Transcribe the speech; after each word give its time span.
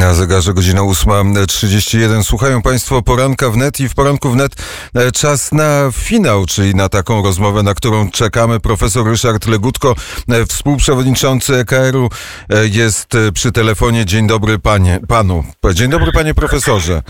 Na 0.00 0.14
zegarze 0.14 0.54
godzina 0.54 0.80
8.31. 0.80 2.22
Słuchają 2.22 2.62
Państwo 2.62 3.02
poranka 3.02 3.50
wnet 3.50 3.80
i 3.80 3.88
w 3.88 3.94
poranku 3.94 4.30
wnet 4.30 4.52
e, 4.94 5.12
czas 5.12 5.52
na 5.52 5.90
finał, 5.92 6.46
czyli 6.46 6.74
na 6.74 6.88
taką 6.88 7.22
rozmowę, 7.22 7.62
na 7.62 7.74
którą 7.74 8.10
czekamy. 8.10 8.60
Profesor 8.60 9.06
Ryszard 9.06 9.46
Legutko, 9.46 9.94
e, 10.28 10.44
współprzewodniczący 10.44 11.54
EKR-u 11.56 12.08
e, 12.50 12.66
jest 12.66 13.12
przy 13.34 13.52
telefonie. 13.52 14.06
Dzień 14.06 14.26
dobry 14.26 14.58
panie, 14.58 15.00
panu. 15.08 15.44
Dzień 15.74 15.90
dobry 15.90 16.12
panie 16.12 16.34
profesorze. 16.34 17.02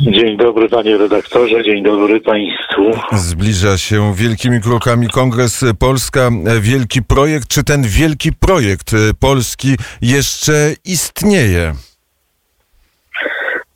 Dzień 0.00 0.36
dobry 0.36 0.68
panie 0.68 0.98
redaktorze, 0.98 1.64
dzień 1.64 1.84
dobry 1.84 2.20
państwu. 2.20 2.82
Zbliża 3.12 3.78
się 3.78 4.14
wielkimi 4.14 4.60
krokami 4.60 5.08
Kongres 5.08 5.64
Polska. 5.78 6.30
Wielki 6.60 7.02
projekt, 7.02 7.48
czy 7.48 7.64
ten 7.64 7.82
wielki 7.82 8.32
projekt 8.32 8.90
polski 9.20 9.76
jeszcze 10.02 10.74
istnieje? 10.84 11.74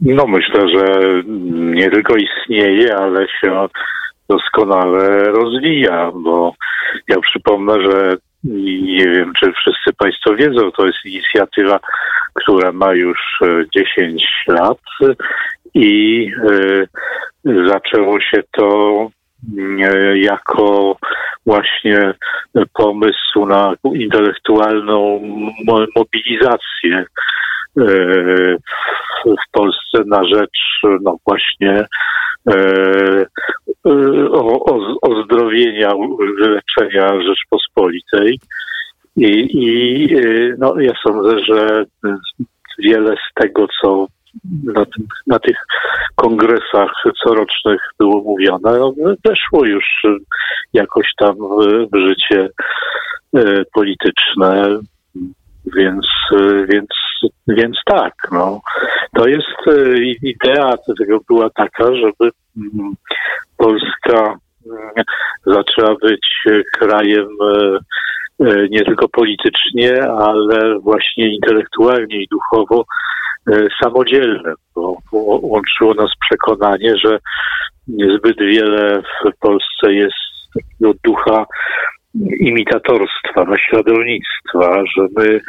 No 0.01 0.27
myślę, 0.27 0.69
że 0.69 1.13
nie 1.75 1.91
tylko 1.91 2.15
istnieje, 2.17 2.97
ale 2.97 3.27
się 3.41 3.69
doskonale 4.29 5.25
rozwija, 5.25 6.13
bo 6.15 6.55
ja 7.09 7.21
przypomnę, 7.21 7.83
że 7.83 8.17
nie 8.45 9.07
wiem, 9.07 9.33
czy 9.41 9.53
wszyscy 9.53 9.93
Państwo 9.99 10.35
wiedzą, 10.35 10.71
to 10.73 10.87
jest 10.87 11.05
inicjatywa, 11.05 11.81
która 12.35 12.73
ma 12.73 12.95
już 12.95 13.41
10 13.75 14.23
e, 14.49 14.53
lat 14.53 14.79
i 15.75 16.31
y, 16.51 16.89
zaczęło 17.69 18.21
się 18.21 18.43
to 18.51 19.11
y, 19.59 20.19
jako 20.19 20.97
właśnie 21.47 22.15
pomysł 22.75 23.47
na 23.47 23.75
intelektualną 23.95 25.21
mobilizację 25.97 27.05
w 29.25 29.53
Polsce 29.53 30.05
na 30.07 30.25
rzecz 30.25 30.81
no 31.01 31.17
właśnie 31.27 31.87
ozdrowienia, 35.03 35.93
wyleczenia 36.39 37.23
Rzeczpospolitej. 37.23 38.39
I, 39.17 39.49
i 39.53 40.09
no, 40.59 40.75
ja 40.81 40.93
sądzę, 41.07 41.41
że 41.45 41.85
wiele 42.79 43.15
z 43.17 43.35
tego, 43.35 43.67
co 43.81 44.07
na, 44.65 44.85
tym, 44.85 45.07
na 45.27 45.39
tych 45.39 45.57
kongresach 46.15 46.93
corocznych 47.25 47.81
było 47.99 48.23
mówione, 48.23 48.79
no, 48.79 48.93
weszło 49.25 49.65
już 49.65 49.85
jakoś 50.73 51.11
tam 51.19 51.35
w, 51.37 51.89
w 51.93 52.09
życie 52.09 52.49
polityczne, 53.75 54.79
więc, 55.77 56.07
więc 56.69 56.89
więc 57.49 57.77
tak, 57.85 58.15
no. 58.33 58.61
To 59.15 59.29
jest 59.29 59.67
e, 59.67 59.99
idea 60.23 60.75
tego 60.99 61.19
była 61.29 61.51
taka, 61.51 61.85
żeby 61.85 62.31
mm, 62.57 62.95
Polska 63.57 64.39
mm, 64.67 65.05
zaczęła 65.47 65.95
być 66.03 66.45
krajem 66.79 67.29
e, 67.43 67.79
e, 68.47 68.69
nie 68.69 68.85
tylko 68.85 69.09
politycznie, 69.09 70.03
ale 70.03 70.79
właśnie 70.79 71.35
intelektualnie 71.35 72.23
i 72.23 72.29
duchowo 72.31 72.85
samodzielnym, 73.83 74.55
bo 74.75 74.97
łączyło 75.23 75.95
nas 75.95 76.11
przekonanie, 76.21 76.97
że 76.97 77.19
niezbyt 77.89 78.39
wiele 78.39 79.03
w 79.03 79.39
Polsce 79.41 79.93
jest 79.93 80.15
takiego 80.55 80.99
ducha 81.05 81.47
imitatorstwa, 82.41 83.45
naśladownictwa, 83.45 84.83
że 84.97 85.07
my 85.17 85.41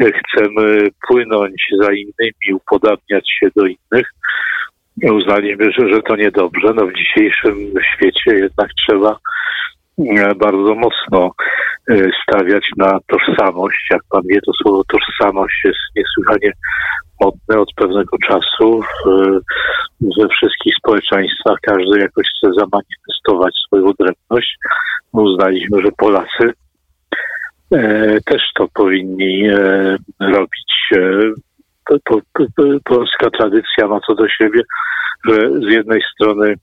chcemy 0.00 0.88
płynąć 1.08 1.66
za 1.80 1.92
innymi, 1.92 2.54
upodabniać 2.54 3.30
się 3.40 3.48
do 3.56 3.66
innych. 3.66 4.06
Uznaliśmy, 5.02 5.72
że, 5.72 5.88
że 5.88 6.02
to 6.02 6.16
niedobrze. 6.16 6.72
No 6.74 6.86
w 6.86 6.94
dzisiejszym 6.94 7.56
świecie 7.94 8.34
jednak 8.34 8.68
trzeba 8.86 9.18
e, 9.98 10.34
bardzo 10.34 10.74
mocno 10.74 11.30
e, 11.90 11.94
stawiać 12.22 12.64
na 12.76 12.98
tożsamość. 13.06 13.86
Jak 13.90 14.02
pan 14.10 14.22
wie, 14.28 14.40
to 14.40 14.52
słowo 14.52 14.82
tożsamość 14.84 15.60
jest 15.64 15.80
niesłychanie 15.96 16.52
modne 17.20 17.60
od 17.60 17.68
pewnego 17.76 18.18
czasu. 18.18 18.80
We 20.00 20.28
wszystkich 20.28 20.74
społeczeństwach 20.78 21.58
każdy 21.62 21.98
jakoś 21.98 22.26
chce 22.26 22.52
zamanifestować 23.26 23.54
swoją 23.66 23.86
odrębność. 23.86 24.58
Uznaliśmy, 25.12 25.82
że 25.82 25.88
Polacy 25.96 26.52
e, 27.72 28.20
też 28.20 28.42
to 28.54 28.68
powinni 28.74 29.48
e, 29.48 29.96
robić. 30.20 30.92
E, 30.96 31.32
polska 32.84 33.30
tradycja 33.30 33.88
ma 33.88 34.00
co 34.06 34.14
do 34.14 34.28
siebie, 34.28 34.60
że 35.24 35.50
z 35.60 35.70
jednej 35.70 36.02
strony 36.14 36.54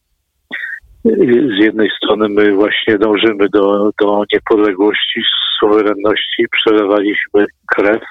z 1.55 1.57
jednej 1.59 1.89
strony 1.97 2.29
my 2.29 2.53
właśnie 2.53 2.97
dążymy 2.97 3.49
do, 3.49 3.91
do 4.01 4.23
niepodległości, 4.33 5.21
suwerenności, 5.59 6.45
przelewaliśmy 6.51 7.45
krew 7.67 8.01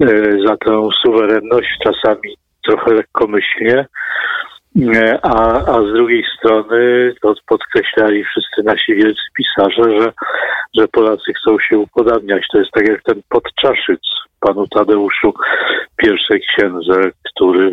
e, 0.00 0.06
za 0.46 0.56
tę 0.56 0.88
suwerenność, 1.02 1.68
czasami 1.84 2.36
trochę 2.68 2.94
lekkomyślnie, 2.94 3.78
e, 3.78 3.86
a, 5.22 5.64
a 5.66 5.82
z 5.82 5.92
drugiej 5.92 6.24
strony 6.38 7.14
to 7.22 7.34
podkreślali 7.46 8.24
wszyscy 8.24 8.62
nasi 8.64 8.94
wielcy 8.94 9.22
pisarze, 9.36 10.00
że, 10.00 10.12
że 10.78 10.88
Polacy 10.88 11.32
chcą 11.34 11.58
się 11.58 11.78
upodabniać. 11.78 12.46
To 12.52 12.58
jest 12.58 12.70
tak 12.70 12.88
jak 12.88 13.02
ten 13.02 13.22
podczaszyc 13.28 14.00
panu 14.40 14.66
Tadeuszu, 14.68 15.34
pierwszej 15.96 16.40
księdze, 16.40 17.10
który 17.34 17.66
e, 17.66 17.72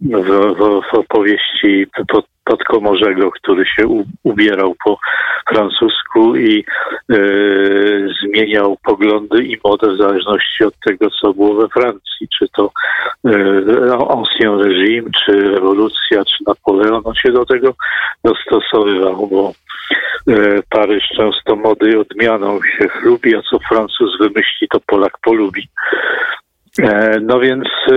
w, 0.00 0.56
w, 0.56 0.80
w 0.90 0.94
opowieści 0.94 1.86
pod, 2.08 2.26
Podkomorzego, 2.46 3.30
który 3.30 3.64
się 3.66 4.04
ubierał 4.22 4.74
po 4.84 4.98
francusku 5.48 6.36
i 6.36 6.64
e, 7.10 7.16
zmieniał 8.22 8.76
poglądy 8.84 9.44
i 9.44 9.56
modę 9.64 9.90
w 9.90 9.96
zależności 9.96 10.64
od 10.64 10.74
tego, 10.86 11.10
co 11.10 11.34
było 11.34 11.54
we 11.54 11.68
Francji. 11.68 12.28
Czy 12.38 12.46
to 12.56 12.70
e, 13.24 13.30
Ancien 14.10 14.58
Régime, 14.58 15.10
czy 15.24 15.32
rewolucja, 15.32 16.24
czy 16.24 16.44
Napoleon. 16.46 17.02
On 17.04 17.14
się 17.14 17.32
do 17.32 17.46
tego 17.46 17.74
dostosowywał, 18.24 19.26
bo 19.26 19.52
e, 20.28 20.62
Paryż 20.70 21.04
często 21.16 21.56
mody 21.56 22.00
odmianą 22.00 22.58
się 22.62 22.88
chlubi, 22.88 23.36
a 23.36 23.42
co 23.42 23.58
Francuz 23.68 24.18
wymyśli, 24.20 24.68
to 24.68 24.80
Polak 24.86 25.18
polubi. 25.22 25.68
E, 26.82 27.20
no 27.20 27.40
więc 27.40 27.64
e, 27.92 27.94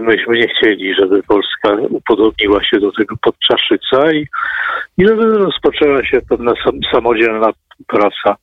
myśmy 0.00 0.38
nie 0.38 0.48
chcieli, 0.48 0.94
żeby 0.94 1.22
Polska 1.22 1.74
upodobniła 1.90 2.64
się 2.64 2.80
do 2.80 2.92
tego 2.92 3.16
podczaszyca 3.22 4.12
i, 4.12 4.26
i 4.98 5.06
żeby 5.06 5.38
rozpoczęła 5.38 6.04
się 6.04 6.20
pewna 6.28 6.52
sam, 6.64 6.74
samodzielna 6.92 7.50
praca 7.86 8.36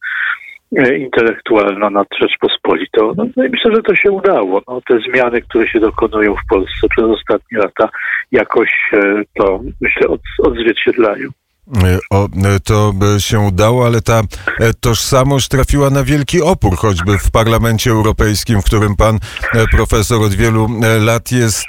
e, 0.77 0.97
intelektualna 0.97 1.89
nad 1.89 2.07
Rzeczpospolitą. 2.21 3.13
No, 3.17 3.25
no 3.37 3.45
i 3.45 3.49
myślę, 3.49 3.71
że 3.75 3.81
to 3.81 3.95
się 3.95 4.11
udało. 4.11 4.61
No, 4.67 4.81
te 4.87 4.99
zmiany, 4.99 5.41
które 5.41 5.67
się 5.67 5.79
dokonują 5.79 6.33
w 6.33 6.49
Polsce 6.49 6.87
przez 6.89 7.05
ostatnie 7.05 7.57
lata 7.57 7.89
jakoś 8.31 8.91
to, 9.39 9.59
myślę, 9.81 10.07
od, 10.07 10.21
odzwierciedlają. 10.43 11.29
O, 12.09 12.29
to 12.63 12.93
by 12.93 13.21
się 13.21 13.39
udało, 13.39 13.85
ale 13.85 14.01
ta 14.01 14.21
e, 14.59 14.73
tożsamość 14.73 15.47
trafiła 15.47 15.89
na 15.89 16.03
wielki 16.03 16.41
opór, 16.41 16.77
choćby 16.77 17.17
w 17.19 17.31
Parlamencie 17.31 17.91
Europejskim, 17.91 18.61
w 18.61 18.65
którym 18.65 18.95
pan 18.95 19.19
e, 19.53 19.67
profesor 19.67 20.23
od 20.23 20.33
wielu 20.33 20.69
e, 20.83 20.99
lat 20.99 21.31
jest, 21.31 21.65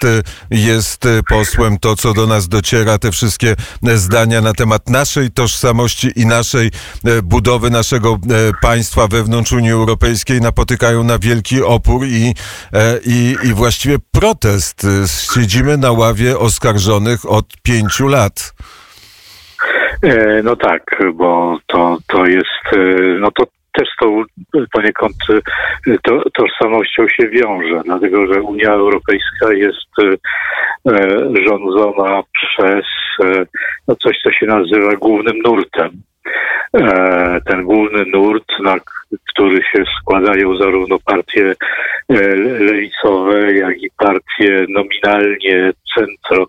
jest 0.51 1.05
posłem. 1.29 1.79
To, 1.79 1.97
co 1.97 2.15
do 2.15 2.27
nas 2.27 2.49
dociera, 2.49 2.99
te 2.99 3.13
wszystkie 3.13 3.57
zdania 3.95 4.41
na 4.41 4.53
temat 4.53 4.89
naszej 4.89 5.31
tożsamości 5.31 6.13
i 6.17 6.27
naszej 6.27 6.71
budowy 7.23 7.71
naszego 7.71 8.19
państwa 8.63 9.09
wewnątrz 9.09 9.53
Unii 9.53 9.71
Europejskiej 9.71 10.41
napotykają 10.41 11.05
na 11.05 11.19
wielki 11.19 11.63
opór 11.63 12.07
i, 12.07 12.35
i, 13.07 13.37
i 13.43 13.55
właściwie 13.55 13.99
protest. 14.11 14.87
Siedzimy 15.35 15.77
na 15.77 15.93
ławie 15.93 16.39
oskarżonych 16.39 17.31
od 17.31 17.47
pięciu 17.63 18.09
lat. 18.09 18.55
E, 20.03 20.43
no 20.43 20.57
tak, 20.57 21.03
bo 21.15 21.59
to, 21.67 21.99
to 22.07 22.27
jest, 22.27 22.67
e, 22.73 22.79
no 23.21 23.31
to 23.31 23.45
też 23.73 23.89
z 23.95 23.97
tą 24.01 24.25
poniekąd 24.73 25.15
e, 25.87 25.97
to, 26.03 26.23
tożsamością 26.31 27.09
się 27.09 27.29
wiąże, 27.29 27.83
dlatego 27.85 28.35
że 28.35 28.43
Unia 28.43 28.71
Europejska 28.71 29.53
jest 29.53 30.17
rządzona 31.47 32.23
przez 32.33 32.85
no 33.89 33.97
coś, 33.97 34.19
co 34.23 34.33
się 34.33 34.47
nazywa 34.47 34.97
głównym 34.97 35.39
nurtem. 35.45 35.91
Ten 37.47 37.65
główny 37.65 38.05
nurt, 38.07 38.45
na 38.63 38.77
który 39.29 39.57
się 39.57 39.85
składają 40.01 40.57
zarówno 40.57 40.99
partie 41.05 41.55
lewicowe, 42.09 43.53
jak 43.53 43.83
i 43.83 43.91
partie 43.99 44.67
nominalnie 44.69 45.73
centro 45.95 46.47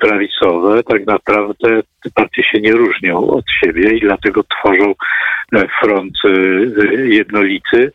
prawicowe 0.00 0.82
tak 0.82 1.06
naprawdę 1.06 1.82
te 2.02 2.10
partie 2.14 2.42
się 2.42 2.60
nie 2.60 2.72
różnią 2.72 3.16
od 3.26 3.44
siebie 3.60 3.96
i 3.96 4.00
dlatego 4.00 4.42
tworzą 4.42 4.94
front 5.80 6.14
jednolity. 7.04 7.92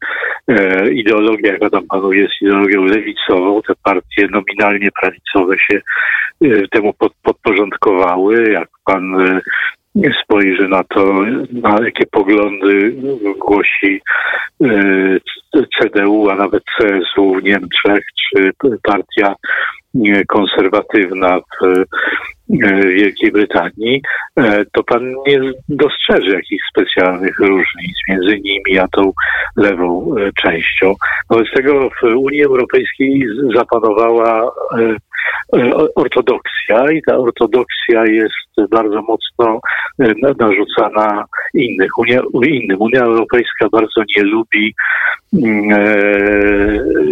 Ideologia, 0.92 1.54
jaka 1.54 1.70
tam 1.70 1.88
panuje, 1.88 2.22
jest 2.22 2.42
ideologią 2.42 2.84
lewicową. 2.84 3.62
Te 3.62 3.74
partie 3.84 4.28
nominalnie 4.32 4.90
prawicowe 5.02 5.56
się 5.60 5.82
temu 6.72 6.94
podporządkowały. 7.24 8.52
Jak 8.52 8.70
pan 8.86 9.42
spojrzy 10.24 10.68
na 10.68 10.84
to, 10.84 11.14
na 11.52 11.86
jakie 11.86 12.06
poglądy 12.12 12.96
głosi 13.40 14.02
e, 14.64 15.18
CDU, 15.80 16.30
a 16.30 16.36
nawet 16.36 16.64
CSU 16.64 17.36
w 17.36 17.44
Niemczech, 17.44 18.04
czy 18.16 18.52
partia 18.84 19.36
konserwatywna 20.28 21.40
w 21.40 21.66
e, 21.66 21.86
Wielkiej 22.86 23.32
Brytanii, 23.32 24.02
e, 24.38 24.66
to 24.66 24.84
pan 24.84 25.14
nie 25.28 25.40
dostrzeże 25.70 26.36
jakichś 26.36 26.64
specjalnych 26.72 27.40
różnic 27.40 27.96
między 28.10 28.40
nimi 28.40 28.80
a 28.80 28.88
tą 28.88 29.12
lewą 29.58 30.16
częścią. 30.42 30.94
Wobec 31.30 31.48
tego 31.56 31.90
w 31.90 32.04
Unii 32.04 32.44
Europejskiej 32.44 33.26
zapanowała 33.56 34.52
ortodoksja 35.96 36.92
i 36.92 37.02
ta 37.08 37.18
ortodoksja 37.18 38.06
jest 38.06 38.72
bardzo 38.72 39.02
mocno 39.02 39.60
e, 40.00 40.14
narzucana 40.40 41.26
innych, 41.54 41.98
Unia, 41.98 42.22
innym. 42.48 42.82
Unia 42.82 43.02
Europejska 43.02 43.70
bardzo 43.72 44.02
nie 44.18 44.24
lubi 44.24 44.74
mm, 45.34 45.72
e, 45.72 45.84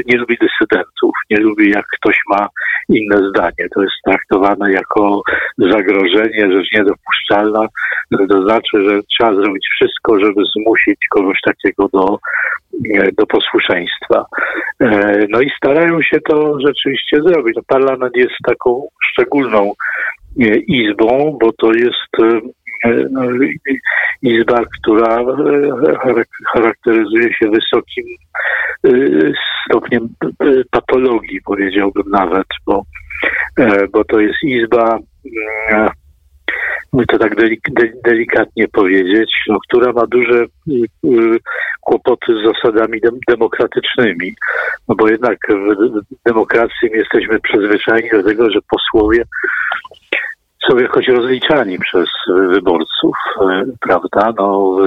nie 0.06 0.18
lubi 0.18 0.38
dysydentów, 0.42 1.12
nie 1.30 1.38
lubi 1.38 1.70
jak 1.70 1.86
ktoś 1.88 2.16
ma 2.30 2.48
inne 2.90 3.30
zdanie. 3.30 3.70
To 3.76 3.82
jest 3.82 3.96
traktowane 4.06 4.72
jako 4.72 5.22
zagrożenie, 5.58 6.52
rzecz 6.52 6.72
niedopuszczalna. 6.74 7.68
To 8.30 8.44
znaczy, 8.44 8.90
że 8.90 9.02
trzeba 9.04 9.34
zrobić 9.34 9.68
wszystko, 9.72 10.20
żeby 10.20 10.42
zmusić 10.56 10.98
kogoś 11.10 11.38
takiego 11.46 11.88
do, 11.94 12.20
e, 12.96 13.12
do 13.18 13.26
posłuszeństwa. 13.26 14.26
No 15.30 15.42
i 15.42 15.50
starają 15.58 16.02
się 16.02 16.20
to 16.22 16.58
rzeczywiście 16.68 17.22
zrobić. 17.22 17.56
No, 17.56 17.62
parlament 17.68 18.16
jest 18.16 18.36
taką 18.48 18.88
szczególną 19.12 19.74
izbą, 20.68 21.38
bo 21.42 21.52
to 21.52 21.74
jest 21.74 22.24
e, 22.24 22.42
izba, 24.22 24.62
która 24.80 25.20
e, 25.20 26.24
charakteryzuje 26.54 27.34
się 27.34 27.50
wysokim 27.50 28.06
e, 28.86 28.90
stopniem 29.66 30.08
patologii, 30.72 31.42
powiedziałbym 31.46 32.04
nawet, 32.12 32.48
bo, 32.66 32.84
bo 33.94 34.04
to 34.04 34.20
jest 34.20 34.44
izba 34.44 35.00
by 36.94 37.06
to 37.06 37.18
tak 37.18 37.36
delik 37.36 37.62
delikatnie 38.06 38.68
powiedzieć, 38.68 39.32
no, 39.48 39.58
która 39.68 39.94
ma 39.94 40.08
duże 40.08 40.46
kłopoty 41.82 42.34
z 42.34 42.46
zasadami 42.46 43.02
dem 43.02 43.20
demokratycznymi. 43.28 44.36
No 44.88 44.96
bo 44.96 45.10
jednak 45.10 45.38
w 46.10 46.30
demokracji 46.30 46.90
jesteśmy 46.94 47.40
przyzwyczajeni 47.40 48.10
do 48.10 48.24
tego, 48.24 48.52
że 48.52 48.60
posłowie 48.70 49.24
są 50.68 50.78
jakoś 50.78 51.08
rozliczani 51.08 51.80
przez 51.80 52.10
wyborców, 52.28 53.18
y, 53.42 53.78
prawda? 53.80 54.34
No, 54.38 54.78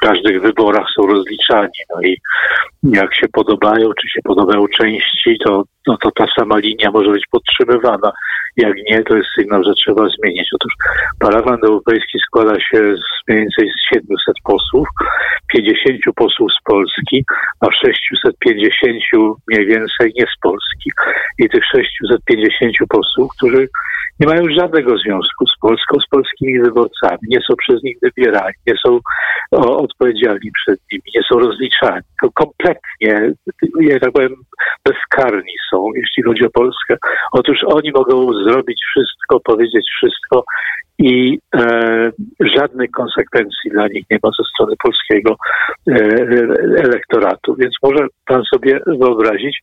w, 0.00 0.06
każdych 0.06 0.42
wyborach 0.42 0.86
są 0.96 1.06
rozliczani. 1.06 1.80
No 1.94 2.02
i 2.02 2.16
jak 2.82 3.14
się 3.14 3.28
podobają, 3.32 3.90
czy 4.00 4.08
się 4.08 4.20
podobają 4.24 4.66
części, 4.78 5.36
to, 5.44 5.62
no 5.86 5.96
to 6.02 6.10
ta 6.10 6.26
sama 6.38 6.58
linia 6.58 6.90
może 6.90 7.10
być 7.10 7.24
podtrzymywana. 7.30 8.12
Jak 8.56 8.74
nie, 8.90 9.02
to 9.02 9.16
jest 9.16 9.28
sygnał, 9.38 9.64
że 9.64 9.74
trzeba 9.74 10.08
zmienić. 10.08 10.48
Otóż 10.54 10.74
Parlament 11.18 11.64
Europejski 11.64 12.18
składa 12.26 12.54
się 12.54 12.94
z 12.96 13.28
mniej 13.28 13.40
więcej 13.40 13.70
z 13.70 13.94
700 13.94 14.34
posłów, 14.44 14.88
50 15.52 16.00
posłów 16.16 16.52
z 16.52 16.62
Polski, 16.64 17.24
a 17.60 17.66
650 17.72 18.96
mniej 19.48 19.66
więcej 19.66 20.12
nie 20.16 20.24
z 20.24 20.38
Polski. 20.42 20.90
I 21.38 21.48
tych 21.48 21.64
650 21.64 22.72
posłów, 22.88 23.30
którzy 23.36 23.68
nie 24.20 24.26
mają 24.26 24.42
żadnego 24.58 24.98
związku 24.98 25.46
z 25.46 25.58
Polską, 25.60 26.00
z 26.00 26.08
polskimi 26.08 26.60
wyborcami, 26.60 27.18
nie 27.22 27.40
są 27.40 27.54
przez 27.56 27.82
nich 27.82 27.96
wybierani, 28.02 28.54
nie 28.66 28.74
są 28.86 28.98
o, 29.50 29.76
odpowiedzialni 29.76 30.50
przed 30.52 30.80
nimi, 30.92 31.02
nie 31.14 31.22
są 31.22 31.38
rozliczani. 31.38 32.02
To 32.22 32.30
kompletnie, 32.30 33.32
ja 33.80 34.00
tak 34.00 34.12
powiem, 34.12 34.34
bezkarni 34.84 35.54
są, 35.70 35.86
jeśli 35.94 36.22
chodzi 36.22 36.44
o 36.44 36.50
Polskę. 36.50 36.96
Otóż 37.32 37.58
oni 37.66 37.92
mogą 37.92 38.32
zrobić 38.32 38.82
wszystko, 38.90 39.40
powiedzieć 39.40 39.86
wszystko 39.96 40.44
i 40.98 41.38
e, 41.54 42.12
żadnych 42.40 42.90
konsekwencji 42.90 43.70
dla 43.70 43.88
nich 43.88 44.04
nie 44.10 44.18
ma 44.22 44.30
ze 44.38 44.44
strony 44.54 44.74
polskiego 44.82 45.36
e, 45.88 45.94
elektoratu. 46.84 47.56
Więc 47.58 47.74
może 47.82 48.06
pan 48.26 48.42
sobie 48.54 48.80
wyobrazić, 48.86 49.58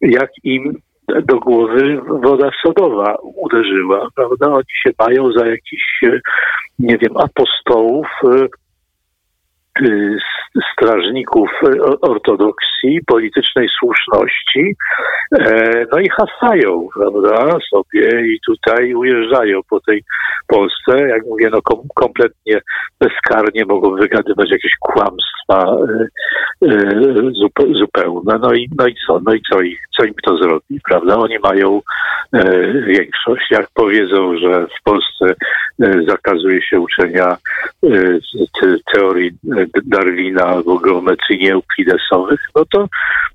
jak 0.00 0.30
im 0.44 0.74
do 1.24 1.38
głowy 1.38 2.00
woda 2.22 2.50
sodowa 2.66 3.16
uderzyła, 3.22 4.08
prawda? 4.14 4.46
Oni 4.46 4.64
się 4.84 4.90
mają 4.98 5.32
za 5.32 5.46
jakichś, 5.46 6.02
nie 6.78 6.98
wiem, 6.98 7.16
apostołów, 7.16 8.06
Y, 8.24 8.48
strażników 10.72 11.50
ortodoksji, 12.00 13.00
politycznej 13.06 13.68
słuszności, 13.78 14.76
e, 15.38 15.86
no 15.92 15.98
i 15.98 16.08
hasają, 16.08 16.88
prawda, 16.94 17.56
sobie 17.70 18.32
i 18.34 18.40
tutaj 18.46 18.94
ujeżdżają 18.94 19.60
po 19.70 19.80
tej 19.80 20.04
Polsce, 20.46 21.08
jak 21.08 21.26
mówię, 21.26 21.48
no 21.52 21.62
kom 21.62 21.78
kompletnie 21.94 22.60
bezkarnie 23.00 23.64
mogą 23.64 23.96
wygadywać 23.96 24.50
jakieś 24.50 24.72
kłamstwa 24.80 25.76
e, 26.62 26.68
e, 26.68 27.74
zupełne, 27.74 28.38
no 28.40 28.52
i, 28.52 28.68
no 28.78 28.86
i 28.86 28.94
co, 29.06 29.20
no 29.24 29.34
i 29.34 29.42
co, 29.52 29.60
ich, 29.60 29.80
co 29.96 30.04
im 30.04 30.14
to 30.24 30.36
zrobi, 30.36 30.80
prawda, 30.88 31.16
oni 31.16 31.38
mają 31.38 31.80
większość, 32.86 33.50
jak 33.50 33.66
powiedzą, 33.74 34.36
że 34.38 34.66
w 34.66 34.82
Polsce 34.84 35.34
zakazuje 36.06 36.62
się 36.62 36.80
uczenia 36.80 37.36
teorii 38.94 39.30
Darwina 39.84 40.44
albo 40.44 40.78
geometrii 40.78 41.38
nieuklidesowych, 41.38 42.40
no 42.54 42.64
to, 42.64 42.88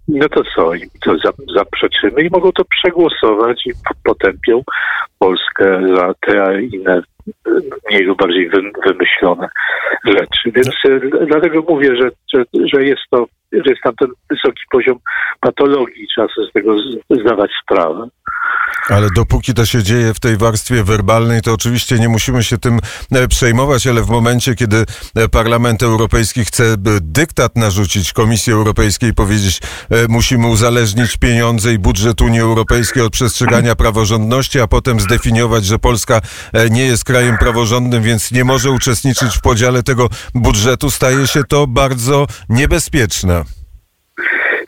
no 0.08 0.30
to 0.30 0.44
co, 0.56 0.74
im 0.74 0.90
to 1.04 1.16
zaprzeczymy 1.56 2.22
i 2.22 2.30
mogą 2.30 2.52
to 2.52 2.66
przegłosować 2.66 3.66
i 3.66 3.72
potępią 4.04 4.64
Polskę 5.20 5.82
za 5.96 6.14
te 6.22 6.44
a 6.44 6.60
inne 6.60 7.02
mniej 7.90 8.04
lub 8.04 8.20
bardziej 8.20 8.50
wymyślone 8.86 9.50
rzeczy. 10.06 10.52
Więc 10.52 10.76
e, 10.86 11.26
dlatego 11.26 11.64
mówię, 11.70 11.96
że, 11.96 12.10
że, 12.34 12.46
że 12.74 12.84
jest 12.84 13.02
to, 13.12 13.26
że 13.52 13.70
jest 13.70 13.82
tam 13.84 13.96
ten 13.96 14.10
wysoki 14.30 14.64
poziom 14.72 14.98
patologii, 15.40 16.08
trzeba 16.08 16.28
sobie 16.28 16.48
z 16.48 16.54
tego 16.54 16.76
zdawać 17.10 17.52
sprawę. 17.64 18.08
Ale 18.90 19.10
dopóki 19.16 19.54
to 19.54 19.66
się 19.66 19.84
dzieje 19.84 20.14
w 20.14 20.20
tej 20.20 20.38
warstwie 20.38 20.84
werbalnej, 20.84 21.42
to 21.42 21.54
oczywiście 21.54 22.00
nie 22.00 22.10
musimy 22.10 22.44
się 22.44 22.58
tym 22.58 22.80
e, 23.12 23.28
przejmować, 23.28 23.88
ale 23.88 24.04
w 24.04 24.10
momencie, 24.10 24.56
kiedy 24.56 24.86
e, 25.16 25.30
Parlament 25.30 25.84
Europejski 25.84 26.46
chce 26.46 26.76
dyktat 27.02 27.56
narzucić 27.56 28.14
Komisji 28.14 28.54
Europejskiej, 28.54 29.14
powiedzieć, 29.14 29.62
e, 29.90 30.08
musimy 30.08 30.48
uzależnić 30.48 31.18
pieniądze 31.18 31.74
i 31.74 31.80
budżet 31.80 32.22
Unii 32.22 32.40
Europejskiej 32.40 33.04
od 33.04 33.14
przestrzegania 33.14 33.76
praworządności, 33.76 34.60
a 34.60 34.68
potem 34.68 35.00
zdefiniować, 35.00 35.66
że 35.66 35.80
Polska 35.80 36.22
nie 36.72 36.86
jest 36.86 37.04
krajem 37.04 37.38
praworządnym, 37.38 38.04
więc 38.04 38.32
nie 38.32 38.44
może 38.44 38.72
uczestniczyć 38.72 39.38
w 39.38 39.42
podziale 39.42 39.84
tego 39.84 40.10
budżetu, 40.36 40.92
staje 40.92 41.28
się 41.28 41.44
to 41.44 41.68
bardzo 41.68 42.28
niebezpieczne. 42.50 43.65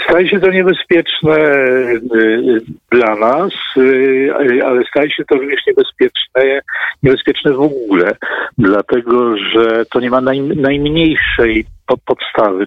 Staje 0.10 0.30
się 0.30 0.40
to 0.40 0.52
niebezpieczne 0.52 1.36
y, 1.36 2.02
y, 2.16 2.62
dla 2.92 3.16
nas, 3.16 3.54
y, 3.78 4.32
ale 4.66 4.84
staje 4.90 5.12
się 5.12 5.26
to 5.26 5.36
również 5.36 5.60
niebezpieczne, 5.68 6.62
niebezpieczne 7.04 7.54
w 7.54 7.62
ogóle, 7.62 8.16
dlatego 8.58 9.38
że 9.38 9.86
to 9.86 10.00
nie 10.00 10.10
ma 10.10 10.22
naj, 10.22 10.42
najmniejszej 10.42 11.66
podstawy 12.06 12.66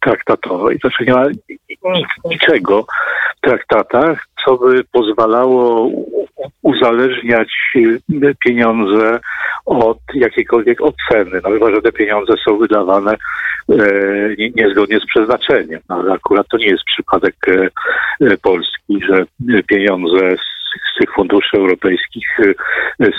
traktatowej. 0.00 0.78
Znaczy 0.78 1.04
nie 1.04 1.12
ma 1.12 1.26
niczego 2.24 2.86
w 3.36 3.40
traktatach, 3.40 4.26
co 4.44 4.56
by 4.56 4.84
pozwalało 4.92 5.90
uzależniać 6.62 7.48
pieniądze 8.44 9.20
od 9.66 9.98
jakiejkolwiek 10.14 10.78
oceny. 10.80 11.40
No 11.44 11.50
chyba, 11.50 11.70
że 11.70 11.82
te 11.82 11.92
pieniądze 11.92 12.32
są 12.44 12.58
wydawane 12.58 13.12
e, 13.12 13.76
niezgodnie 14.54 15.00
z 15.00 15.06
przeznaczeniem. 15.06 15.80
No, 15.88 15.96
ale 15.96 16.12
akurat 16.12 16.46
to 16.48 16.56
nie 16.56 16.66
jest 16.66 16.84
przypadek 16.84 17.36
e, 18.20 18.36
Polski, 18.36 19.00
że 19.08 19.26
pieniądze 19.62 20.36
z 20.36 20.55
z 20.94 20.98
tych 21.00 21.14
funduszy 21.14 21.56
europejskich 21.56 22.26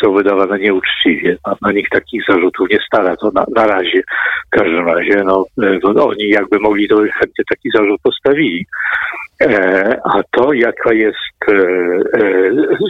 są 0.02 0.14
wydawane 0.14 0.60
nieuczciwie. 0.60 1.38
A 1.44 1.56
na 1.62 1.72
nich 1.72 1.90
takich 1.90 2.22
zarzutów 2.30 2.70
nie 2.70 2.78
stara. 2.88 3.16
To 3.16 3.32
na, 3.32 3.46
na 3.56 3.68
razie, 3.68 4.02
w 4.48 4.50
każdym 4.50 4.88
razie, 4.88 5.24
no, 5.26 5.46
oni 6.06 6.30
jakby 6.30 6.60
mogli, 6.60 6.88
to 6.88 6.98
chętnie 6.98 7.46
taki 7.50 7.70
zarzut 7.76 8.02
postawili. 8.04 8.66
A 10.04 10.22
to, 10.32 10.54
jaka 10.54 10.94
jest 10.94 11.18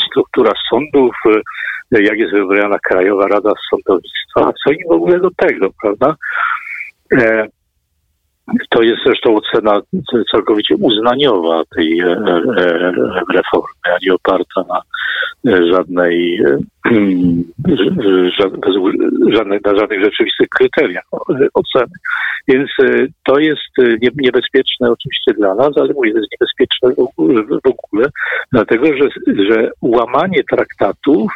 struktura 0.10 0.52
sądów, 0.70 1.16
jak 1.92 2.18
jest 2.18 2.34
wybrana 2.34 2.78
Krajowa 2.80 3.28
Rada 3.28 3.52
Sądownictwa, 3.70 4.54
co 4.64 4.72
im 4.72 4.88
w 4.90 4.92
ogóle 4.92 5.20
do 5.20 5.30
tego, 5.38 5.70
prawda? 5.82 6.16
To 8.70 8.82
jest 8.82 9.04
zresztą 9.06 9.36
ocena 9.36 9.82
całkowicie 10.32 10.76
uznaniowa 10.76 11.64
tej 11.76 12.00
e, 12.00 12.06
e, 12.06 12.92
reformy, 13.34 13.84
a 13.84 13.98
nie 14.02 14.14
oparta 14.14 14.64
na 14.70 14.82
e, 15.54 15.66
żadnej, 15.72 16.42
żadnej, 19.34 19.60
na 19.66 19.76
żadnych 19.76 20.04
rzeczywistych 20.04 20.50
kryteriach 20.50 21.04
oceny. 21.54 21.94
Więc 22.48 22.70
to 23.26 23.40
jest 23.40 24.02
niebezpieczne 24.18 24.92
oczywiście 24.92 25.34
dla 25.34 25.56
nas, 25.56 25.72
ale 25.78 25.94
mówię, 25.94 26.12
to 26.12 26.20
jest 26.20 26.32
niebezpieczne 26.32 27.06
w 27.64 27.68
ogóle, 27.68 28.10
dlatego 28.52 28.86
że, 28.86 29.10
że 29.50 29.72
łamanie 29.82 30.44
traktatów 30.52 31.32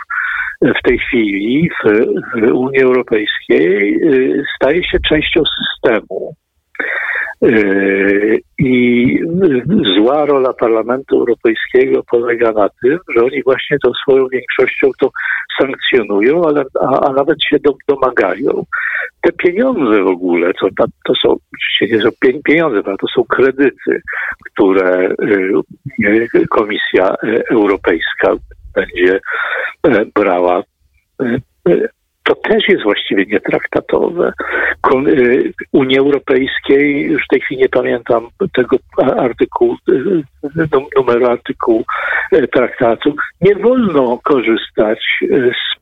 w 0.61 0.83
tej 0.83 0.99
chwili 0.99 1.69
w 1.83 2.51
Unii 2.53 2.81
Europejskiej 2.81 3.99
staje 4.55 4.83
się 4.83 4.97
częścią 5.09 5.41
systemu. 5.45 6.35
Yy, 7.41 8.39
I 8.59 9.19
zła 9.97 10.25
rola 10.25 10.53
Parlamentu 10.53 11.19
Europejskiego 11.19 12.03
polega 12.11 12.51
na 12.51 12.69
tym, 12.81 12.99
że 13.15 13.23
oni 13.23 13.43
właśnie 13.43 13.77
tą 13.83 13.91
swoją 13.93 14.27
większością 14.27 14.91
to 14.99 15.11
sankcjonują, 15.59 16.45
ale, 16.45 16.63
a, 16.81 17.09
a 17.09 17.13
nawet 17.13 17.37
się 17.49 17.59
do, 17.59 17.73
domagają. 17.87 18.65
Te 19.21 19.31
pieniądze 19.31 20.03
w 20.03 20.07
ogóle, 20.07 20.53
to, 20.53 20.67
to 21.05 21.13
są 21.15 21.35
oczywiście 21.53 21.95
nie 21.95 22.01
są 22.01 22.09
pieniądze, 22.43 22.83
to 22.83 23.07
są 23.15 23.23
kredyty, 23.23 24.01
które 24.45 25.15
yy, 25.99 26.47
Komisja 26.49 27.15
Europejska 27.51 28.35
będzie 28.75 29.19
yy, 29.87 30.05
brała 30.15 30.63
to 32.23 32.35
też 32.35 32.67
jest 32.67 32.83
właściwie 32.83 33.25
nietraktatowe. 33.25 34.33
Y, 35.07 35.53
Unii 35.71 35.97
Europejskiej, 35.97 37.01
już 37.01 37.23
w 37.23 37.27
tej 37.27 37.41
chwili 37.41 37.61
nie 37.61 37.69
pamiętam 37.69 38.27
tego 38.53 38.77
artykułu, 39.17 39.77
y, 39.89 40.23
numeru 40.97 41.25
artykułu 41.25 41.85
y, 42.33 42.47
traktatu, 42.47 43.15
nie 43.41 43.55
wolno 43.55 44.19
korzystać 44.23 44.99
z 45.29 45.81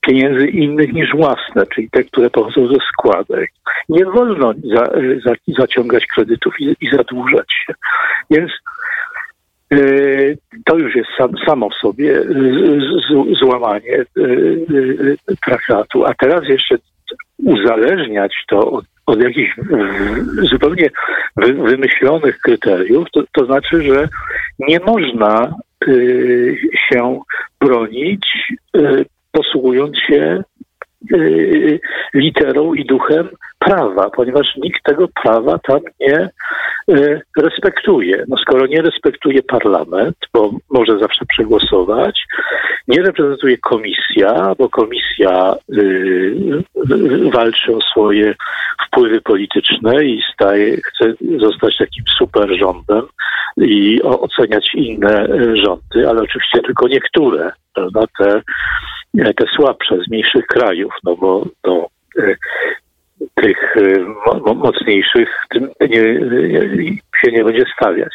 pieniędzy 0.00 0.46
innych 0.46 0.92
niż 0.92 1.12
własne, 1.12 1.66
czyli 1.74 1.90
te, 1.90 2.04
które 2.04 2.30
pochodzą 2.30 2.66
ze 2.66 2.80
składek. 2.92 3.50
Nie 3.88 4.04
wolno 4.04 4.52
za, 4.74 4.84
za, 5.24 5.34
zaciągać 5.58 6.06
kredytów 6.06 6.60
i, 6.60 6.76
i 6.80 6.90
zadłużać 6.90 7.46
się. 7.66 7.74
Więc 8.30 8.50
to 10.64 10.78
już 10.78 10.94
jest 10.94 11.08
sam, 11.18 11.30
samo 11.46 11.68
w 11.70 11.74
sobie 11.74 12.22
złamanie 13.40 13.96
e, 13.96 14.22
e, 14.22 15.36
traktatu. 15.44 16.04
A 16.06 16.14
teraz 16.14 16.48
jeszcze 16.48 16.76
uzależniać 17.44 18.34
to 18.48 18.70
od, 18.70 18.84
od 19.06 19.22
jakichś 19.22 19.56
zupełnie 20.50 20.90
wymyślonych 21.36 22.38
kryteriów, 22.38 23.08
to, 23.12 23.22
to 23.32 23.44
znaczy, 23.46 23.82
że 23.82 24.08
nie 24.58 24.80
można 24.80 25.54
się 26.88 27.20
bronić 27.60 28.52
posługując 29.32 29.96
się 29.98 30.42
literą 32.14 32.74
i 32.74 32.84
duchem 32.84 33.28
prawa, 33.60 34.10
ponieważ 34.10 34.56
nikt 34.56 34.84
tego 34.84 35.08
prawa 35.22 35.58
tam 35.58 35.80
nie 36.00 36.16
e, 36.18 37.20
respektuje. 37.36 38.24
No 38.28 38.36
skoro 38.36 38.66
nie 38.66 38.82
respektuje 38.82 39.42
parlament, 39.42 40.16
bo 40.32 40.50
może 40.70 40.98
zawsze 40.98 41.24
przegłosować, 41.26 42.22
nie 42.88 43.02
reprezentuje 43.02 43.58
komisja, 43.58 44.54
bo 44.58 44.68
komisja 44.68 45.54
y, 45.78 46.62
walczy 47.32 47.76
o 47.76 47.80
swoje 47.80 48.34
wpływy 48.86 49.20
polityczne 49.20 50.04
i 50.04 50.22
staje, 50.34 50.76
chce 50.76 51.14
zostać 51.38 51.76
takim 51.78 52.04
super 52.18 52.58
rządem 52.58 53.06
i 53.56 54.02
oceniać 54.02 54.74
inne 54.74 55.28
rządy, 55.54 56.08
ale 56.08 56.22
oczywiście 56.22 56.60
tylko 56.60 56.88
niektóre, 56.88 57.52
prawda, 57.74 58.00
te, 58.18 58.42
te 59.34 59.46
słabsze 59.56 59.98
z 60.06 60.10
mniejszych 60.10 60.46
krajów, 60.46 60.92
no 61.04 61.16
bo 61.16 61.46
to 61.62 61.86
tych 63.34 63.76
y, 63.76 64.04
mocniejszych 64.54 65.28
nie, 65.80 66.02
się 67.20 67.32
nie 67.32 67.44
będzie 67.44 67.64
stawiać. 67.76 68.14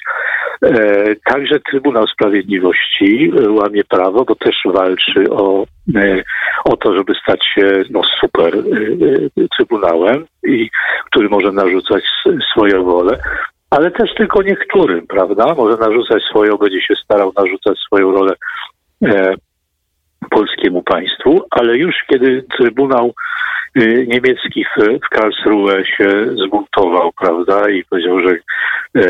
E, 0.64 1.16
także 1.26 1.60
Trybunał 1.60 2.08
Sprawiedliwości 2.08 3.32
y, 3.40 3.52
łamie 3.52 3.84
prawo, 3.84 4.26
bo 4.26 4.36
też 4.36 4.56
walczy 4.66 5.30
o, 5.30 5.66
y, 5.96 6.24
o 6.66 6.78
to, 6.78 6.96
żeby 6.96 7.14
stać 7.24 7.46
się 7.56 7.84
no, 7.90 8.02
super 8.22 8.54
trybunałem, 9.58 10.26
i, 10.44 10.70
który 11.06 11.30
może 11.30 11.52
narzucać 11.52 12.04
swoją 12.52 12.84
wolę. 12.84 13.20
Ale 13.70 13.92
też 13.92 14.14
tylko 14.16 14.42
niektórym, 14.42 15.08
prawda? 15.08 15.54
Może 15.58 15.78
narzucać 15.78 16.24
swoją, 16.24 16.58
będzie 16.58 16.82
się 16.82 16.96
starał 16.96 17.34
narzucać 17.38 17.78
swoją 17.80 18.12
rolę 18.12 18.34
e, 19.06 19.34
polskiemu 20.36 20.84
państwu, 20.84 21.42
ale 21.52 21.78
już 21.78 21.96
kiedy 22.10 22.44
Trybunał 22.58 23.14
Y, 23.78 24.06
niemiecki 24.08 24.66
w, 24.66 25.00
w 25.06 25.10
Karlsruhe 25.10 25.86
się 25.86 26.26
zbuntował, 26.46 27.12
prawda, 27.12 27.70
i 27.70 27.84
powiedział, 27.84 28.20
że, 28.20 28.38
e, 28.96 29.02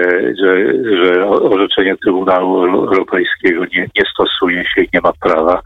że, 0.43 0.73
że 0.97 1.27
orzeczenie 1.27 1.97
Trybunału 1.97 2.63
Europejskiego 2.63 3.65
nie, 3.65 3.81
nie 3.81 4.03
stosuje 4.13 4.65
się 4.65 4.81
i 4.81 4.89
nie 4.93 5.01
ma 5.01 5.11
prawa 5.21 5.61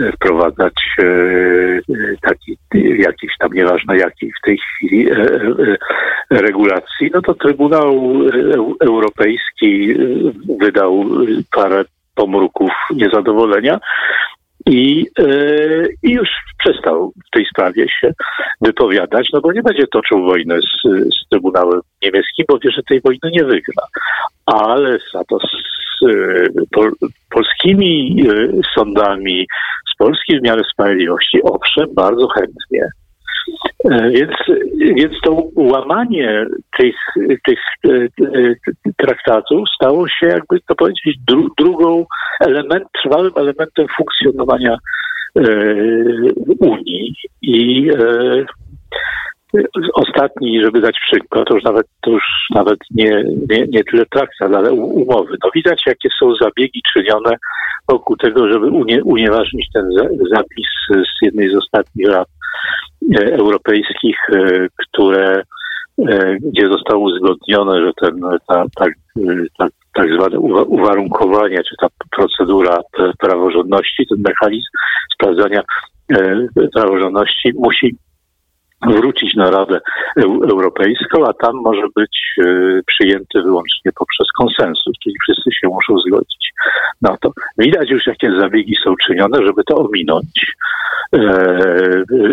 e, 0.00 0.12
wprowadzać 0.12 0.74
e, 0.98 1.04
taki, 2.20 2.58
jakiś 2.98 3.32
tam, 3.38 3.52
nieważne 3.52 3.96
jakiej 3.96 4.32
w 4.32 4.46
tej 4.46 4.58
chwili 4.58 5.08
regulacji, 6.30 7.10
no 7.14 7.22
to 7.22 7.34
Trybunał 7.34 8.12
Europejski 8.80 9.94
wydał 10.60 11.04
parę 11.54 11.84
pomruków 12.14 12.70
niezadowolenia, 12.94 13.80
i, 14.66 15.06
yy, 15.18 15.88
I 16.02 16.10
już 16.10 16.28
przestał 16.58 17.12
w 17.26 17.30
tej 17.30 17.46
sprawie 17.46 17.86
się 18.00 18.12
wypowiadać, 18.60 19.28
no 19.32 19.40
bo 19.40 19.52
nie 19.52 19.62
będzie 19.62 19.86
toczył 19.86 20.24
wojny 20.24 20.60
z, 20.60 20.88
z 21.14 21.28
Trybunałem 21.30 21.80
Niemieckim, 22.02 22.44
bo 22.48 22.58
wie, 22.58 22.70
że 22.70 22.82
tej 22.82 23.00
wojny 23.00 23.30
nie 23.32 23.44
wygra. 23.44 23.84
Ale 24.46 24.98
za 25.12 25.24
to 25.24 25.38
z 25.38 26.02
yy, 26.02 26.48
pol, 26.70 26.92
polskimi 27.30 28.16
yy, 28.16 28.60
sądami, 28.74 29.46
z 29.94 29.96
polskiej 29.98 30.36
wymiary 30.36 30.62
sprawiedliwości, 30.72 31.42
owszem, 31.42 31.94
bardzo 31.94 32.28
chętnie. 32.28 32.88
E, 33.84 34.10
więc, 34.10 34.32
więc 34.96 35.12
to 35.24 35.42
łamanie 35.56 36.46
tych, 36.78 36.96
tych 37.46 37.58
e, 37.88 37.92
e, 37.92 38.54
traktatów 38.96 39.68
stało 39.76 40.08
się, 40.08 40.26
jakby 40.26 40.60
to 40.68 40.74
powiedzieć, 40.74 41.16
dru, 41.28 41.48
drugą 41.58 42.06
element, 42.40 42.84
trwałym 43.02 43.32
elementem 43.36 43.86
funkcjonowania 43.96 44.76
Unii. 46.60 47.14
I 47.42 47.90
ostatni, 49.94 50.62
żeby 50.62 50.80
dać 50.80 50.96
przykład, 51.10 51.48
to 51.48 51.54
już 51.54 51.64
nawet, 51.64 51.86
to 52.02 52.10
już 52.10 52.24
nawet 52.54 52.78
nie, 52.90 53.24
nie, 53.50 53.66
nie 53.68 53.84
tyle 53.84 54.06
traktat, 54.06 54.54
ale 54.54 54.72
umowy. 54.72 55.36
No 55.44 55.50
widać, 55.54 55.82
jakie 55.86 56.08
są 56.20 56.34
zabiegi 56.34 56.82
czynione 56.92 57.36
wokół 57.88 58.16
tego, 58.16 58.52
żeby 58.52 58.66
unie, 58.66 59.04
unieważnić 59.04 59.66
ten 59.74 59.90
zapis 60.34 60.66
z 60.90 61.22
jednej 61.22 61.50
z 61.50 61.56
ostatnich 61.56 62.06
E, 62.08 62.24
europejskich, 63.14 64.16
e, 64.32 64.66
które, 64.76 65.42
e, 66.08 66.36
gdzie 66.36 66.66
zostało 66.66 67.04
uzgodnione, 67.04 67.80
że 67.80 67.92
ten, 68.00 68.20
ta, 68.48 68.64
tak, 68.76 68.92
ta, 69.58 69.68
tak 69.94 70.12
zwane 70.12 70.40
uwarunkowanie, 70.66 71.62
czy 71.68 71.74
ta 71.80 71.86
procedura 72.10 72.80
praworządności, 73.18 74.06
ten 74.08 74.22
mechanizm 74.28 74.68
sprawdzania 75.14 75.62
praworządności 76.74 77.52
musi 77.54 77.96
wrócić 78.82 79.34
na 79.34 79.50
Radę 79.50 79.80
Europejską, 80.50 81.26
a 81.26 81.32
tam 81.32 81.54
może 81.54 81.86
być 81.96 82.34
przyjęty 82.86 83.42
wyłącznie 83.42 83.92
poprzez 83.92 84.26
konsensus, 84.38 84.94
czyli 85.02 85.16
wszyscy 85.22 85.50
się 85.52 85.68
muszą 85.68 85.98
zgodzić 85.98 86.52
na 87.02 87.16
to. 87.16 87.32
widać 87.58 87.90
już, 87.90 88.06
jakie 88.06 88.30
zabiegi 88.40 88.76
są 88.84 88.94
czynione, 89.06 89.38
żeby 89.46 89.62
to 89.64 89.76
ominąć. 89.76 90.56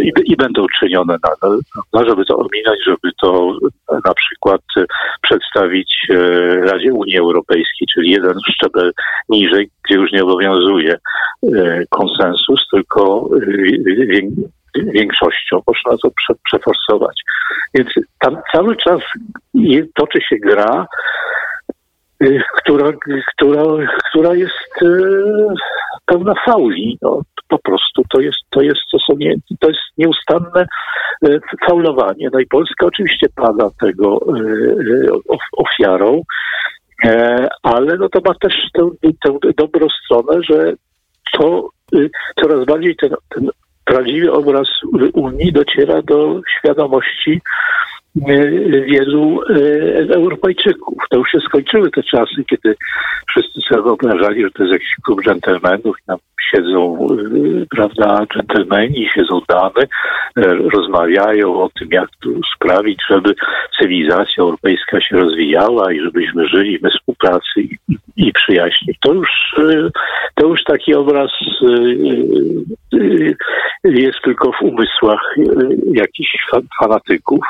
I, 0.02 0.12
i 0.26 0.36
będą 0.36 0.66
czynione 0.80 1.18
nadal, 1.24 1.60
żeby 2.08 2.26
to 2.26 2.38
ominąć, 2.38 2.84
żeby 2.86 3.14
to 3.22 3.58
na 4.06 4.14
przykład 4.14 4.62
przedstawić 5.22 6.08
Radzie 6.62 6.94
Unii 6.94 7.18
Europejskiej, 7.18 7.88
czyli 7.94 8.12
jeden 8.12 8.34
szczebel 8.52 8.92
niżej, 9.30 9.70
gdzie 9.86 9.96
już 9.96 10.12
nie 10.12 10.24
obowiązuje 10.24 10.98
konsensus, 11.90 12.68
tylko 12.72 13.30
większością. 14.75 15.62
Można 15.68 15.98
to 15.98 16.12
prze, 16.12 16.34
przeforsować. 16.46 17.22
Więc 17.74 17.89
tam 18.20 18.38
cały 18.53 18.75
czas 18.75 19.01
toczy 19.96 20.20
się 20.30 20.36
gra, 20.36 20.88
y, 22.24 22.42
która, 22.58 22.92
która, 23.36 23.63
która 24.10 24.36
jest 24.36 24.82
y, 24.82 25.24
pełna 26.06 26.34
fauli. 26.46 26.98
No, 27.01 27.22
po 27.48 27.60
prostu 27.60 28.01
to 28.13 28.22
jest, 28.22 28.38
to 28.50 28.62
jest, 28.62 28.82
to 28.92 28.98
są 29.00 29.18
nie, 29.18 29.36
to 29.60 29.68
jest 29.68 29.82
nieustanne 29.98 30.65
y, 31.25 31.39
faulowanie. 31.68 32.30
No 32.34 32.39
i 32.39 32.46
Polska 32.46 32.86
oczywiście 32.86 33.27
pada 33.36 33.70
tego 33.80 34.20
ofiarą, 35.58 36.22
e, 37.06 37.48
ale 37.63 37.98
no 37.98 38.10
to 38.10 38.20
ma 38.25 38.34
też 38.42 38.53
tę, 38.74 38.89
tę 39.24 39.38
dobrą 39.58 39.88
stronę, 40.06 40.42
że 40.50 40.74
to 41.32 41.70
coraz 42.42 42.65
bardziej 42.65 42.96
ten, 42.96 43.15
ten 43.30 43.50
prawdziwy 43.86 44.32
obraz 44.32 44.68
Unii 45.13 45.54
dociera 45.54 46.02
do 46.02 46.42
świadomości 46.58 47.42
wielu 48.86 49.41
e, 49.41 50.15
Europejczyków. 50.15 51.03
To 51.10 51.17
już 51.17 51.32
się 51.32 51.39
skończyły 51.39 51.91
te 51.91 52.03
czasy, 52.03 52.43
kiedy 52.50 52.75
wszyscy 53.29 53.62
sobie 53.62 53.82
wyobrażali, 53.82 54.43
że 54.43 54.51
to 54.51 54.63
jest 54.63 54.74
jakiś 54.74 54.96
klub 55.03 55.24
dżentelmenów, 55.24 55.98
tam 56.08 56.17
siedzą, 56.51 57.08
y, 57.12 57.65
prawda, 57.70 58.25
dżentelmeni, 58.34 59.10
siedzą 59.15 59.41
damy, 59.50 59.88
rozmawiają 60.74 61.55
o 61.55 61.70
tym, 61.79 61.88
jak 61.91 62.10
tu 62.22 62.41
sprawić, 62.55 63.00
żeby 63.10 63.36
cywilizacja 63.79 64.43
europejska 64.43 65.01
się 65.01 65.17
rozwijała 65.17 65.93
i 65.93 66.00
żebyśmy 66.00 66.48
żyli 66.48 66.79
we 66.79 66.89
współpracy 66.89 67.62
i, 67.62 67.77
i 68.17 68.34
przyjaźni. 68.34 68.96
To 69.01 69.13
już, 69.13 69.29
y, 69.60 69.89
to 70.36 70.48
już 70.48 70.63
taki 70.63 70.96
obraz 70.96 71.32
y, 72.93 73.36
jest 73.84 74.22
tylko 74.24 74.51
w 74.51 74.62
umysłach 74.62 75.36
jakichś 75.93 76.48
fanatyków, 76.79 77.46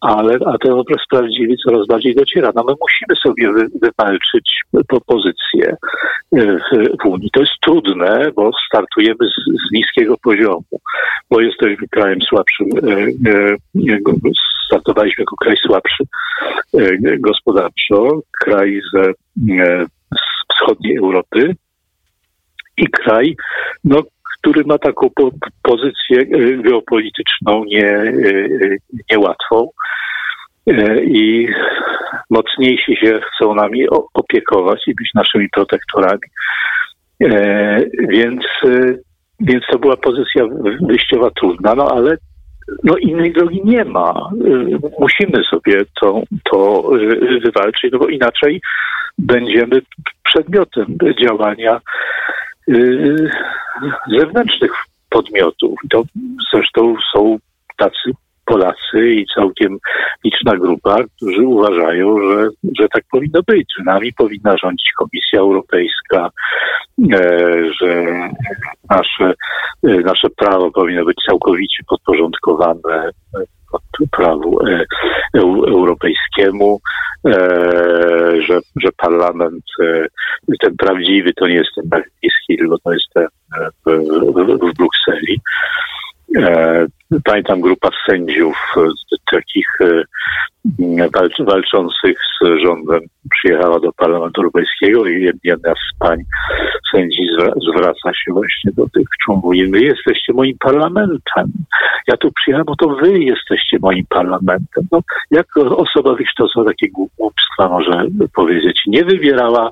ale 0.00 0.38
a 0.46 0.58
ten 0.58 0.72
obraz 0.72 1.02
prawdziwy 1.10 1.54
coraz 1.56 1.86
bardziej 1.86 2.14
dociera. 2.14 2.52
No 2.54 2.64
my 2.64 2.74
musimy 2.80 3.16
sobie 3.22 3.68
wywalczyć 3.82 4.60
pozycję 5.06 5.76
w, 6.32 6.98
w 7.02 7.06
Unii. 7.06 7.30
To 7.32 7.40
jest 7.40 7.52
trudne, 7.60 8.30
bo 8.36 8.50
startujemy 8.68 9.18
z, 9.20 9.68
z 9.68 9.72
niskiego 9.72 10.16
poziomu, 10.22 10.80
bo 11.30 11.40
jesteśmy 11.40 11.88
krajem 11.88 12.22
słabszym. 12.22 12.66
E, 12.76 13.30
e, 13.30 13.56
startowaliśmy 14.66 15.22
jako 15.22 15.36
kraj 15.36 15.56
słabszy 15.56 16.04
e, 16.74 17.18
gospodarczo, 17.18 18.20
kraj 18.40 18.80
z, 18.92 19.16
z 20.12 20.54
wschodniej 20.54 20.96
Europy 20.96 21.54
i 22.76 22.86
kraj, 22.86 23.36
no, 23.84 24.02
który 24.44 24.64
ma 24.64 24.78
taką 24.78 25.10
po, 25.14 25.30
pozycję 25.62 26.26
geopolityczną 26.56 27.64
nie, 27.64 28.12
niełatwą 29.10 29.70
i 31.02 31.48
mocniejsi 32.30 32.96
się 32.96 33.20
chcą 33.20 33.54
nami 33.54 33.86
opiekować 34.14 34.80
i 34.86 34.94
być 34.94 35.10
naszymi 35.14 35.48
protektorami. 35.48 36.20
E, 37.22 37.80
więc, 38.08 38.44
e, 38.64 38.94
więc 39.40 39.64
to 39.70 39.78
była 39.78 39.96
pozycja 39.96 40.44
wyjściowa 40.88 41.30
trudna, 41.30 41.74
no 41.74 41.88
ale 41.90 42.16
no 42.84 42.96
innej 42.96 43.32
drogi 43.32 43.60
nie 43.64 43.84
ma. 43.84 44.10
E, 44.10 44.90
musimy 45.00 45.44
sobie 45.50 45.82
to, 46.00 46.22
to 46.50 46.90
wywalczyć, 47.44 47.92
no 47.92 47.98
bo 47.98 48.08
inaczej 48.08 48.60
będziemy 49.18 49.82
przedmiotem 50.24 50.86
działania 51.22 51.80
zewnętrznych 54.18 54.72
podmiotów. 55.10 55.78
To 55.90 56.02
zresztą 56.52 56.96
są 57.14 57.38
tacy 57.76 58.10
Polacy 58.46 59.10
i 59.10 59.26
całkiem 59.34 59.78
liczna 60.24 60.56
grupa, 60.56 60.96
którzy 61.16 61.42
uważają, 61.42 62.16
że, 62.20 62.48
że 62.80 62.88
tak 62.88 63.04
powinno 63.10 63.40
być, 63.46 63.66
że 63.78 63.84
nami 63.84 64.12
powinna 64.12 64.56
rządzić 64.56 64.92
Komisja 64.98 65.40
Europejska, 65.40 66.30
e, 67.14 67.20
że 67.80 68.04
nasze, 68.90 69.34
e, 69.82 70.00
nasze 70.00 70.28
prawo 70.36 70.70
powinno 70.70 71.04
być 71.04 71.16
całkowicie 71.28 71.82
podporządkowane 71.88 73.10
pod 73.32 73.53
prawu 74.10 74.66
e, 74.66 74.84
europejskiemu, 75.68 76.80
e, 77.26 77.30
że, 78.48 78.60
że 78.76 78.88
parlament, 78.96 79.64
e, 79.82 80.06
ten 80.60 80.76
prawdziwy, 80.76 81.32
to 81.34 81.48
nie 81.48 81.54
jest 81.54 81.70
ten 81.74 81.88
belgijski, 81.88 82.56
tylko 82.58 82.78
to 82.78 82.92
jest 82.92 83.06
ten 83.14 83.26
w, 83.86 83.90
w, 84.34 84.72
w 84.72 84.76
Brukseli. 84.76 85.40
E, 86.36 86.86
pamiętam 87.24 87.60
grupa 87.60 87.90
sędziów 88.06 88.56
e, 88.76 88.80
takich 89.30 89.68
e, 89.80 90.02
walczących 91.44 92.18
z 92.42 92.62
rządem 92.62 93.00
przyjechała 93.30 93.80
do 93.80 93.92
Parlamentu 93.92 94.40
Europejskiego 94.40 95.06
i 95.06 95.30
jedna 95.44 95.72
z 95.72 95.98
pań 95.98 96.18
sędzi 96.94 97.26
zwraca 97.68 98.10
się 98.14 98.32
właśnie 98.32 98.72
do 98.72 98.88
tych 98.88 99.06
członków. 99.24 99.54
My 99.68 99.80
jesteście 99.80 100.32
moim 100.32 100.56
parlamentem. 100.58 101.52
Ja 102.08 102.16
tu 102.16 102.32
przyjechałem, 102.32 102.64
bo 102.66 102.76
to 102.76 102.88
wy 102.88 103.18
jesteście 103.18 103.78
moim 103.80 104.04
parlamentem. 104.08 104.84
No, 104.92 105.00
jak 105.30 105.56
osoba 105.56 106.14
wykształcona 106.14 106.66
takie 106.66 106.88
głupstwa 106.90 107.68
może 107.68 108.06
powiedzieć? 108.34 108.82
Nie 108.86 109.04
wybierała 109.04 109.70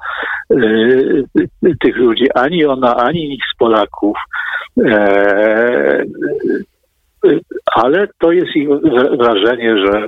y, 0.50 1.24
tych 1.80 1.96
ludzi 1.96 2.26
ani 2.34 2.64
ona, 2.64 2.96
ani 2.96 3.28
nikt 3.28 3.46
z 3.54 3.56
Polaków. 3.58 4.16
E, 4.78 6.04
ale 7.74 8.08
to 8.18 8.32
jest 8.32 8.56
ich 8.56 8.68
wrażenie, 9.18 9.78
że, 9.78 10.06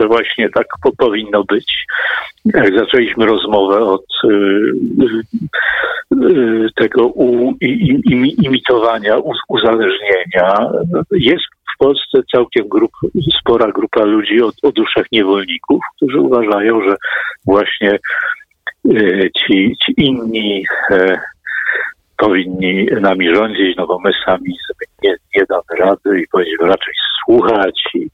że 0.00 0.06
właśnie 0.06 0.50
tak 0.50 0.66
po, 0.82 0.92
powinno 0.96 1.44
być. 1.44 1.86
Jak 2.44 2.78
zaczęliśmy 2.78 3.26
rozmowę 3.26 3.78
od 3.78 4.06
y, 4.24 4.28
y, 6.14 6.68
tego 6.76 7.12
imitowania, 8.44 9.16
uzależnienia, 9.48 10.70
jest 11.10 11.44
w 11.74 11.78
Polsce 11.78 12.18
całkiem 12.32 12.68
grup, 12.68 12.90
spora 13.40 13.72
grupa 13.72 14.04
ludzi 14.04 14.42
o, 14.42 14.50
o 14.62 14.72
duszach 14.72 15.06
niewolników, 15.12 15.80
którzy 15.96 16.20
uważają, 16.20 16.82
że 16.82 16.96
właśnie 17.46 17.98
y, 18.86 19.30
ci, 19.36 19.76
ci 19.84 19.94
inni 19.96 20.64
e, 20.90 21.20
powinni 22.16 22.86
nami 23.00 23.34
rządzić, 23.34 23.76
no 23.76 23.86
bo 23.86 23.98
my 23.98 24.10
sami 24.24 24.56
sobie 24.66 24.86
nie, 25.02 25.16
nie 25.36 25.44
damy 25.48 25.80
rady 25.86 26.20
i 26.20 26.28
powinniśmy 26.28 26.66
raczej 26.66 26.94
słuchać 27.24 27.82
i, 27.94 28.08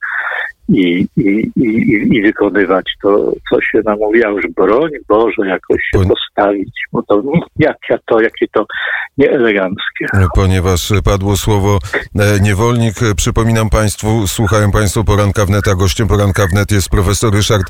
i, 0.72 1.06
i, 1.16 1.50
i, 1.56 2.16
i 2.16 2.22
wykonywać 2.22 2.92
to, 3.02 3.32
co 3.50 3.60
się 3.60 3.80
nam 3.84 3.98
mówiło, 3.98 4.30
już 4.30 4.46
broń 4.56 4.90
Boże 5.08 5.46
jakoś 5.46 5.82
się 5.94 6.08
postawić, 6.08 6.70
bo 6.92 7.02
to 7.02 7.22
jakie 7.58 7.98
to, 8.06 8.20
jakie 8.20 8.48
to 8.48 8.66
nieeleganckie. 9.18 10.06
Ponieważ 10.34 10.92
padło 11.04 11.36
słowo 11.36 11.78
e, 12.18 12.40
niewolnik, 12.40 12.94
przypominam 13.16 13.70
Państwu, 13.70 14.26
słuchają 14.26 14.70
Państwo 14.70 15.04
Poranka 15.04 15.46
Wnet, 15.46 15.68
a 15.68 15.74
gościem 15.74 16.08
Poranka 16.08 16.46
Wnet 16.46 16.72
jest 16.72 16.88
profesor 16.88 17.34
Ryszard 17.34 17.62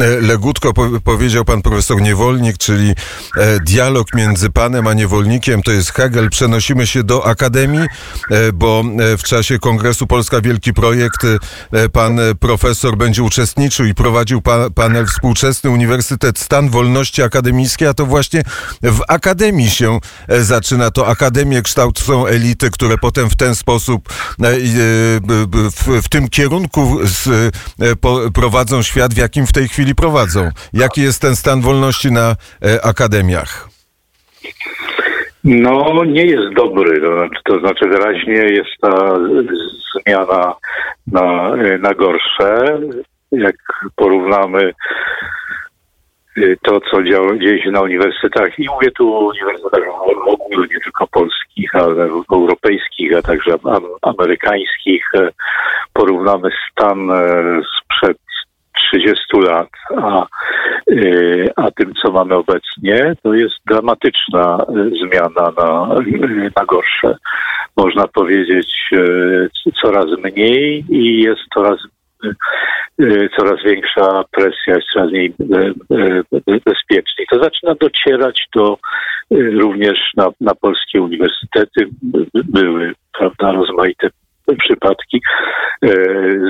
e, 0.00 0.20
Legutko. 0.20 0.72
Po, 0.72 0.88
powiedział 1.04 1.44
Pan 1.44 1.62
profesor 1.62 2.00
niewolnik, 2.00 2.58
czyli 2.58 2.90
e, 2.90 3.60
dialog 3.60 4.14
między 4.14 4.50
Panem 4.50 4.86
a 4.86 4.94
niewolnikiem, 4.94 5.62
to 5.62 5.72
jest 5.72 5.92
Hegel. 5.92 6.30
Przenosimy 6.30 6.86
się 6.86 7.02
do 7.02 7.26
Akademii, 7.26 7.86
bo 8.54 8.82
w 9.18 9.22
czasie 9.22 9.58
Kongresu 9.58 10.06
Polska 10.06 10.40
Wielki 10.40 10.74
Projekt 10.74 11.26
Pan 11.92 12.20
profesor 12.48 12.96
będzie 12.96 13.22
uczestniczył 13.22 13.86
i 13.86 13.94
prowadził 13.94 14.42
pa 14.42 14.70
panel 14.70 15.06
Współczesny 15.06 15.70
Uniwersytet 15.70 16.38
Stan 16.38 16.70
Wolności 16.70 17.22
Akademickiej, 17.22 17.88
a 17.88 17.94
to 17.94 18.06
właśnie 18.06 18.42
w 18.82 19.00
Akademii 19.08 19.70
się 19.70 19.98
e, 20.28 20.42
zaczyna. 20.42 20.90
To 20.90 21.06
Akademie 21.06 21.62
kształcą 21.62 22.26
elity, 22.26 22.70
które 22.70 22.98
potem 22.98 23.30
w 23.30 23.36
ten 23.36 23.54
sposób, 23.54 24.08
e, 24.42 24.46
e, 24.46 24.56
w, 25.70 26.02
w 26.02 26.08
tym 26.08 26.28
kierunku 26.28 27.00
prowadzą 28.34 28.82
świat, 28.82 29.14
w 29.14 29.16
jakim 29.16 29.46
w 29.46 29.52
tej 29.52 29.68
chwili 29.68 29.94
prowadzą. 29.94 30.50
Jaki 30.72 31.02
jest 31.02 31.20
ten 31.20 31.36
stan 31.36 31.60
wolności 31.60 32.12
na 32.12 32.36
akademiach? 32.82 33.68
No, 35.44 36.04
nie 36.04 36.24
jest 36.24 36.54
dobry. 36.54 37.00
To 37.00 37.16
znaczy, 37.16 37.40
to 37.44 37.60
znaczy 37.60 37.88
wyraźnie 37.88 38.34
jest 38.34 38.70
ta 38.80 39.18
zmiana 39.92 40.54
na, 41.06 41.56
na 41.78 41.94
gorsze. 41.94 42.78
Jak 43.32 43.56
porównamy 43.96 44.72
to, 46.62 46.80
co 46.80 47.02
dzieje 47.02 47.62
się 47.62 47.70
na 47.70 47.80
uniwersytetach. 47.80 48.58
I 48.58 48.68
mówię 48.68 48.90
tu 48.90 49.14
o 49.14 49.18
uniwersytetach 49.18 49.88
ogólnie, 50.26 50.74
nie 50.74 50.80
tylko 50.80 51.06
polskich, 51.06 51.74
ale 51.74 52.08
europejskich, 52.32 53.16
a 53.16 53.22
także 53.22 53.54
amerykańskich. 54.02 55.10
Porównamy 55.92 56.50
stan 56.70 57.10
sprzed 57.80 58.18
30 58.92 59.22
lat, 59.32 59.68
a, 59.96 60.26
a 61.56 61.70
tym, 61.70 61.87
mamy 62.18 62.34
obecnie, 62.34 63.16
to 63.22 63.34
jest 63.34 63.54
dramatyczna 63.66 64.58
zmiana 65.02 65.52
na, 65.56 65.88
na 66.56 66.64
gorsze. 66.66 67.16
Można 67.76 68.08
powiedzieć 68.08 68.90
coraz 69.82 70.06
mniej 70.24 70.84
i 70.88 71.22
jest 71.22 71.40
coraz 71.54 71.78
Y, 73.02 73.28
coraz 73.38 73.62
większa 73.64 74.24
presja, 74.30 74.74
jest 74.74 74.86
coraz 74.92 75.10
mniej 75.10 75.34
y, 75.40 75.94
y, 75.94 76.60
bezpieczniej. 76.64 77.26
To 77.30 77.42
zaczyna 77.42 77.74
docierać 77.74 78.46
do 78.54 78.78
również 79.30 79.98
na, 80.16 80.28
na 80.40 80.54
polskie 80.54 81.02
uniwersytety. 81.02 81.88
Były, 82.34 82.92
prawda, 83.18 83.52
rozmaite 83.52 84.10
przypadki. 84.68 85.20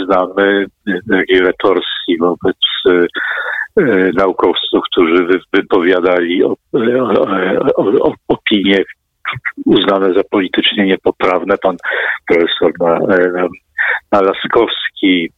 Znamy 0.05 0.67
takiej 1.11 1.41
retorsji 1.41 2.19
wobec 2.21 2.57
naukowców, 4.15 4.81
którzy 4.91 5.29
wypowiadali 5.53 6.43
opinie 8.29 8.85
uznane 9.67 10.15
za 10.15 10.21
politycznie 10.31 10.87
niepoprawne. 10.87 11.59
Pan 11.59 11.77
profesor 12.29 12.73
Nalaskowski, 14.13 15.31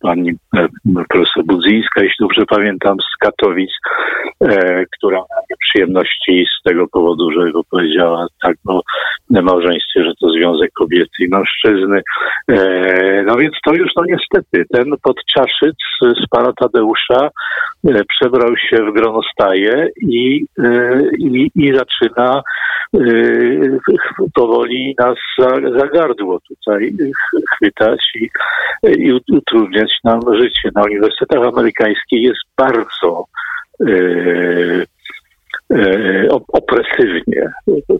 pani 0.00 0.30
e, 0.56 0.68
profesor 1.08 1.44
Budzyńska, 1.44 2.02
jeśli 2.02 2.16
dobrze 2.20 2.46
pamiętam, 2.46 2.96
z 3.00 3.16
Katowic, 3.20 3.70
e, 4.40 4.84
która 4.86 5.16
miała 5.16 5.42
przyjemności 5.68 6.44
z 6.58 6.62
tego 6.62 6.88
powodu, 6.88 7.30
że 7.30 7.50
powiedziała 7.70 8.26
tak 8.42 8.56
o 8.68 8.80
małżeństwie, 9.30 10.04
że 10.04 10.12
to 10.20 10.30
związek 10.30 10.70
kobiety 10.72 11.24
i 11.24 11.28
mężczyzny. 11.28 12.02
E, 12.48 13.22
no 13.26 13.36
więc 13.36 13.54
to 13.64 13.74
już 13.74 13.88
no 13.96 14.02
niestety, 14.04 14.64
ten 14.72 14.94
podczaszyc 15.02 15.76
z 16.00 16.28
pana 16.30 16.52
Tadeusza 16.52 17.30
e, 17.88 18.04
przebrał 18.04 18.56
się 18.56 18.76
w 18.76 18.94
gronostaje 18.94 19.88
i, 20.02 20.44
e, 20.58 21.00
i, 21.18 21.50
i 21.54 21.76
zaczyna 21.76 22.42
powoli 24.34 24.94
nas 24.98 25.18
za, 25.38 25.48
za 25.78 25.86
gardło 25.86 26.38
tutaj 26.48 26.92
chwytać 27.54 28.00
i, 28.14 28.28
i 28.98 29.12
utrudniać 29.12 29.90
nam 30.04 30.20
życie. 30.36 30.70
Na 30.74 30.82
uniwersytetach 30.82 31.46
amerykańskich 31.46 32.22
jest 32.22 32.40
bardzo 32.58 33.24
opresywnie, 36.48 37.52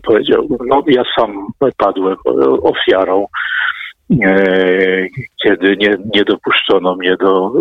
powiedziałbym. 0.03 0.57
No, 0.67 0.83
ja 0.87 1.03
sam 1.19 1.47
padłem 1.77 2.15
ofiarą, 2.61 3.27
e, 4.25 5.07
kiedy 5.43 5.77
nie, 5.77 5.97
nie 6.15 6.23
dopuszczono 6.23 6.95
mnie 6.95 7.15
do 7.17 7.53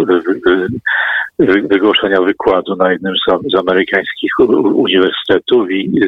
wygłoszenia 1.38 2.20
wykładu 2.20 2.76
na 2.76 2.92
jednym 2.92 3.14
z, 3.16 3.54
amerykańskich 3.54 4.32
uniwersytetów 4.74 5.70
i, 5.70 6.00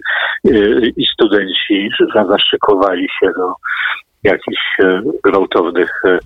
i 0.96 1.06
studenci 1.06 1.88
zaszczekowali 2.28 3.08
się 3.20 3.26
do 3.26 3.54
jakichś 4.24 4.80
e, 4.80 5.02
gwałtownych 5.24 6.02
e, 6.04 6.18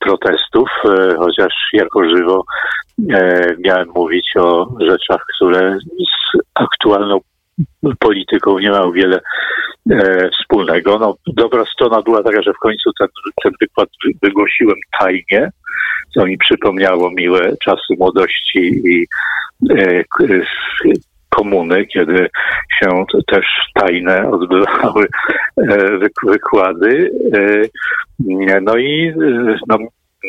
protestów, 0.00 0.68
e, 0.84 1.14
chociaż 1.18 1.52
jako 1.72 2.08
żywo 2.08 2.44
miałem 3.58 3.88
mówić 3.94 4.36
o 4.36 4.76
rzeczach, 4.80 5.24
które 5.34 5.78
z 5.98 6.38
aktualną 6.54 7.20
polityką 7.98 8.58
nie 8.58 8.70
mają 8.70 8.92
wiele 8.92 9.20
wspólnego. 10.32 10.98
No, 10.98 11.14
dobra 11.26 11.64
strona 11.64 12.02
była 12.02 12.22
taka, 12.22 12.42
że 12.42 12.52
w 12.52 12.58
końcu 12.58 12.90
ten, 12.98 13.08
ten 13.42 13.52
wykład 13.60 13.88
wygłosiłem 14.22 14.76
tajnie, 14.98 15.50
co 16.14 16.26
mi 16.26 16.38
przypomniało 16.38 17.10
miłe 17.10 17.56
czasy 17.64 17.94
młodości 17.98 18.82
i 18.84 19.06
komuny, 21.28 21.86
kiedy 21.86 22.30
się 22.78 23.04
też 23.26 23.46
tajne 23.74 24.30
odbywały 24.30 25.06
e, 25.56 25.98
wykłady. 26.22 27.10
E, 27.34 28.60
no 28.60 28.76
i 28.76 29.12
no, 29.68 29.76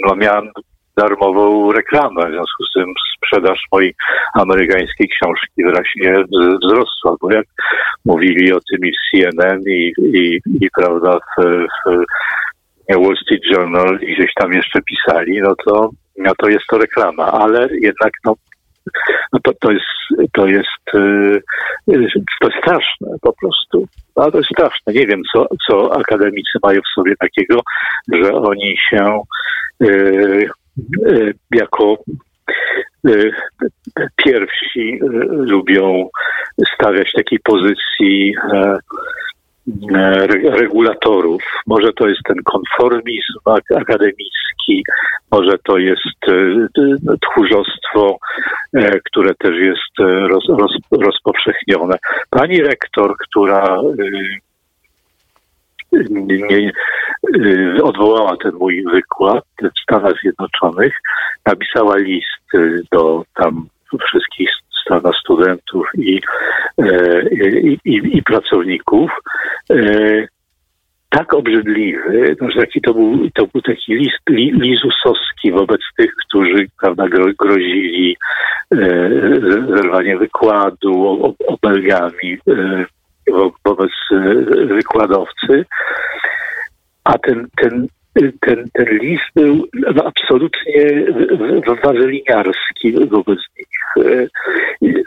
no 0.06 0.16
miałem 0.16 0.50
darmową 0.98 1.72
reklamę. 1.72 2.26
W 2.26 2.32
związku 2.32 2.64
z 2.64 2.74
tym 2.74 2.94
sprzedaż 3.18 3.62
mojej 3.72 3.96
amerykańskiej 4.34 5.08
książki 5.08 5.64
wyraźnie 5.64 6.14
wzrosła, 6.64 7.16
bo 7.22 7.32
jak 7.32 7.46
mówili 8.06 8.54
o 8.54 8.60
tym 8.72 8.80
i 8.86 8.92
w 8.92 9.12
CNN 9.12 9.62
i, 9.68 9.94
i, 10.00 10.40
i 10.62 10.70
prawda 10.76 11.18
w, 11.18 11.44
w 11.86 12.06
Wall 12.90 13.18
Street 13.24 13.44
Journal 13.52 14.00
i 14.02 14.16
gdzieś 14.16 14.34
tam 14.36 14.54
jeszcze 14.54 14.80
pisali, 14.82 15.42
no 15.42 15.56
to, 15.66 15.90
no 16.18 16.32
to 16.38 16.50
jest 16.50 16.66
to 16.70 16.78
reklama, 16.78 17.32
ale 17.32 17.68
jednak 17.82 18.12
no, 18.26 18.36
no 19.34 19.40
to, 19.44 19.52
to 19.62 19.72
jest, 19.72 20.32
to 20.34 20.48
jest, 20.48 20.96
y, 20.96 21.42
to 21.88 22.48
jest 22.48 22.58
straszne 22.62 23.08
po 23.22 23.34
prostu. 23.34 23.88
No, 24.16 24.32
to 24.32 24.38
jest 24.38 24.50
straszne. 24.50 24.94
Nie 24.94 25.08
wiem, 25.08 25.22
co, 25.34 25.48
co 25.68 25.98
akademicy 26.00 26.60
mają 26.64 26.82
w 26.82 26.94
sobie 26.96 27.16
takiego, 27.16 27.60
że 28.14 28.34
oni 28.34 28.76
się 28.90 29.22
y, 29.84 30.50
y, 31.08 31.34
jako 31.52 31.98
pierwsi 34.16 35.00
lubią 35.30 36.10
stawiać 36.76 37.12
takiej 37.12 37.40
pozycji 37.40 38.34
E, 38.54 38.78
regulatorów. 40.44 41.44
Może 41.68 41.94
to 41.94 42.08
jest 42.08 42.22
ten 42.24 42.38
konformizm 42.44 43.40
akademicki, 43.76 44.84
może 45.32 45.58
to 45.64 45.78
jest 45.78 46.30
e, 46.30 47.18
tchórzostwo, 47.22 48.18
e, 48.74 49.00
które 49.00 49.36
też 49.36 49.56
jest 49.56 50.10
roz, 50.30 50.44
roz, 50.50 50.72
rozpowszechnione. 50.92 51.98
Pani 52.30 52.62
rektor, 52.62 53.16
która 53.18 53.82
nie, 56.10 56.72
odwołała 57.84 58.38
ten 58.38 58.52
mój 58.54 58.84
wykład 58.92 59.44
w 59.62 59.80
Stanach 59.84 60.14
Zjednoczonych, 60.22 60.94
napisała 61.46 61.98
list 61.98 62.48
do 62.92 63.24
tam 63.36 63.68
wszystkich 64.08 64.50
strona 64.82 65.12
studentów 65.24 65.88
i, 65.98 66.22
e, 66.78 67.22
i, 67.30 67.78
i, 67.86 68.18
i 68.18 68.24
pracowników 68.24 69.12
e, 69.70 70.28
tak 71.10 71.34
obrzydliwy, 71.34 72.36
no, 72.42 72.52
że 72.52 72.60
taki 72.60 72.82
to 72.82 72.94
był, 72.94 73.30
to 73.34 73.48
był 73.48 73.62
taki 73.62 73.96
list 73.96 74.30
li, 74.30 74.52
lizusowski 74.52 75.52
wobec 75.52 75.82
tych, 75.98 76.12
którzy 76.28 76.68
prawda, 76.80 77.06
grozili 77.40 78.18
e, 78.72 78.78
zerwaniem 79.76 80.20
wykładu, 80.20 81.36
obelgami 81.48 82.38
e, 82.48 82.86
wobec 83.66 83.92
e, 84.12 84.18
wykładowcy. 84.66 85.66
A 87.04 87.18
ten, 87.18 87.48
ten 87.58 87.88
ten, 88.42 88.70
ten 88.74 88.88
list 88.98 89.24
był 89.36 89.68
no, 89.74 90.04
absolutnie 90.06 91.06
wazeliniarski 91.84 92.92
wobec 93.08 93.40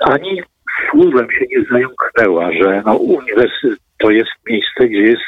ani 0.00 0.42
słowem 0.90 1.30
się 1.30 1.44
nie 1.50 1.64
zająknęła, 1.70 2.52
że 2.52 2.82
no, 2.86 2.94
uniwersytet 2.94 3.78
to 3.98 4.10
jest 4.10 4.30
miejsce, 4.46 4.88
gdzie 4.88 5.02
jest 5.02 5.22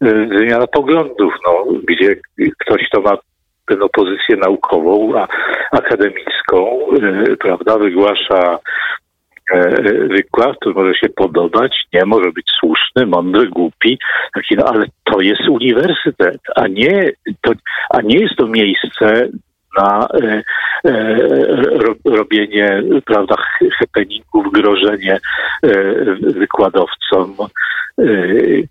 e, 0.00 0.12
wymiana 0.26 0.66
poglądów, 0.66 1.34
no, 1.46 1.66
gdzie 1.88 2.16
ktoś, 2.58 2.88
kto 2.88 3.00
ma 3.00 3.18
tę 3.66 3.76
pozycję 3.92 4.36
naukową, 4.36 5.18
a 5.18 5.28
akademicką, 5.72 6.78
e, 7.02 7.36
prawda, 7.36 7.78
wygłasza 7.78 8.58
wykład, 10.08 10.56
który 10.56 10.74
może 10.74 10.94
się 10.94 11.08
podobać, 11.08 11.84
nie 11.92 12.04
może 12.04 12.32
być 12.32 12.46
słuszny, 12.60 13.06
mądry, 13.06 13.48
głupi, 13.48 13.98
taki, 14.34 14.56
no, 14.56 14.64
ale 14.64 14.86
to 15.04 15.20
jest 15.20 15.48
uniwersytet, 15.48 16.40
a 16.56 16.68
nie, 16.68 17.10
to, 17.40 17.52
a 17.90 18.00
nie 18.00 18.18
jest 18.18 18.36
to 18.36 18.46
miejsce 18.46 19.28
na 19.76 20.08
e, 20.22 20.42
e, 20.84 21.16
robienie 22.04 22.82
prawda, 23.04 23.36
happeningów, 23.78 24.52
grożenie 24.52 25.18
e, 25.62 25.68
wykładowcom, 26.14 27.36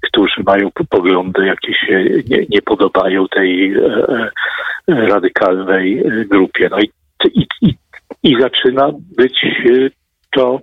którzy 0.01 0.43
mają 0.45 0.71
poglądy, 0.89 1.45
jakie 1.45 1.73
się 1.73 2.03
nie, 2.29 2.45
nie 2.49 2.61
podobają 2.61 3.27
tej 3.27 3.75
radykalnej 4.87 6.03
grupie. 6.25 6.69
No 6.71 6.79
i, 6.79 6.91
i, 7.33 7.47
i, 7.61 7.73
i 8.23 8.41
zaczyna 8.41 8.91
być 9.17 9.45
to 10.31 10.59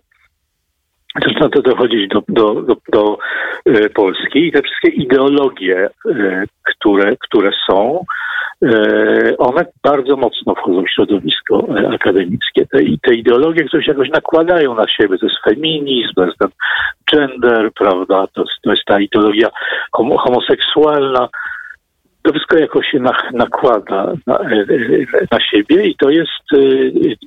zaczyna 1.20 1.48
to 1.48 1.62
dochodzić 1.62 2.09
do, 2.09 2.22
do, 2.28 2.62
do, 2.62 2.76
do 2.92 3.18
Polski 3.94 4.46
i 4.46 4.52
te 4.52 4.62
wszystkie 4.62 4.88
ideologie, 4.88 5.88
które, 6.64 7.16
które 7.16 7.50
są, 7.66 8.05
one 9.38 9.64
bardzo 9.83 10.16
mocno 10.16 10.55
wchodzą 10.55 10.83
w 10.83 10.90
środowisko 10.90 11.66
akademickie. 11.94 12.66
Te, 12.66 12.79
te 13.03 13.14
ideologie, 13.14 13.64
które 13.64 13.83
się 13.83 13.92
jakoś 13.92 14.11
nakładają 14.11 14.75
na 14.75 14.88
siebie, 14.88 15.18
to 15.18 15.27
jest 15.27 15.38
feminizm, 15.44 16.12
to 16.14 16.25
jest 16.25 16.38
ten 16.38 16.51
gender, 17.12 17.70
prawda, 17.79 18.27
to 18.35 18.44
to 18.62 18.70
jest 18.70 18.85
ta 18.85 19.01
ideologia 19.01 19.48
homoseksualna, 19.92 21.29
to 22.22 22.33
wszystko 22.33 22.59
jakoś 22.59 22.87
się 22.87 22.98
na, 22.98 23.12
nakłada 23.33 24.12
na, 24.27 24.38
na, 25.31 25.40
siebie 25.40 25.87
i 25.87 25.94
to 25.96 26.11
jest, 26.11 26.62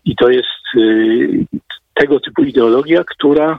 i 0.05 0.15
to 0.15 0.29
jest 0.29 0.47
tego 1.93 2.19
typu 2.19 2.43
ideologia, 2.43 3.03
która 3.03 3.57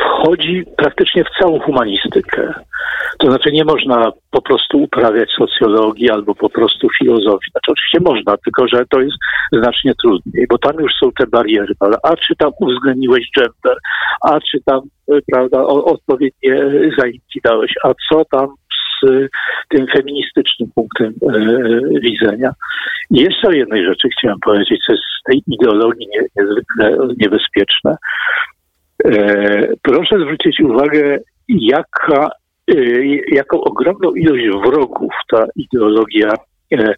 wchodzi 0.00 0.64
praktycznie 0.76 1.24
w 1.24 1.42
całą 1.42 1.60
humanistykę. 1.60 2.54
To 3.18 3.26
znaczy 3.26 3.52
nie 3.52 3.64
można 3.64 4.12
po 4.30 4.42
prostu 4.42 4.82
uprawiać 4.82 5.30
socjologii 5.30 6.10
albo 6.10 6.34
po 6.34 6.50
prostu 6.50 6.88
filozofii. 6.98 7.50
Znaczy 7.50 7.72
oczywiście 7.72 7.98
można, 8.00 8.36
tylko 8.44 8.68
że 8.68 8.84
to 8.90 9.00
jest 9.00 9.16
znacznie 9.52 9.92
trudniej, 10.02 10.46
bo 10.50 10.58
tam 10.58 10.76
już 10.80 10.92
są 11.02 11.12
te 11.12 11.26
bariery. 11.26 11.74
Ale 11.80 11.96
a 12.02 12.16
czy 12.16 12.36
tam 12.36 12.50
uwzględniłeś 12.60 13.30
gender, 13.36 13.76
a 14.22 14.40
czy 14.40 14.58
tam 14.64 14.80
e, 15.12 15.18
prawda, 15.32 15.62
odpowiednie 15.66 16.70
zajęci 16.98 17.40
dałeś, 17.44 17.74
a 17.84 17.92
co 18.08 18.24
tam 18.24 18.48
z 19.04 19.28
tym 19.68 19.86
feministycznym 19.86 20.70
punktem 20.74 21.12
e, 21.22 22.00
widzenia. 22.00 22.52
I 23.10 23.20
jeszcze 23.20 23.48
o 23.48 23.52
jednej 23.52 23.84
rzeczy 23.84 24.08
chciałem 24.18 24.38
powiedzieć, 24.40 24.80
co 24.86 24.92
jest 24.92 25.04
z 25.20 25.22
tej 25.22 25.42
ideologii 25.46 26.08
nie, 26.08 26.22
niezwykle 26.36 27.14
niebezpieczne. 27.16 27.96
E, 29.04 29.68
proszę 29.82 30.16
zwrócić 30.20 30.60
uwagę, 30.60 31.18
jaka, 31.48 32.30
e, 32.70 32.74
jaką 33.32 33.60
ogromną 33.60 34.14
ilość 34.14 34.44
wrogów 34.66 35.12
ta 35.30 35.46
ideologia 35.56 36.34
e, 36.72 36.94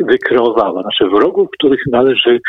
wykreowała. 0.00 0.82
Znaczy 0.82 1.04
wrogów, 1.04 1.48
których 1.52 1.80
należy 1.92 2.40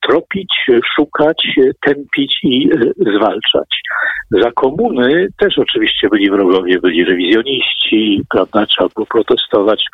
tropić, 0.00 0.54
szukać, 0.96 1.48
tępić 1.80 2.38
i 2.42 2.70
zwalczać. 3.16 3.80
Za 4.30 4.52
komuny 4.52 5.28
też 5.38 5.58
oczywiście 5.58 6.08
byli 6.08 6.30
wrogowie, 6.30 6.78
byli 6.80 7.04
rewizjoniści, 7.04 8.22
prawda, 8.30 8.66
trzeba 8.66 8.88
było 8.94 9.06
protestować 9.06 9.84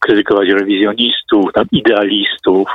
krytykować 0.00 0.48
rewizjonistów, 0.48 1.52
tam 1.54 1.66
idealistów, 1.72 2.68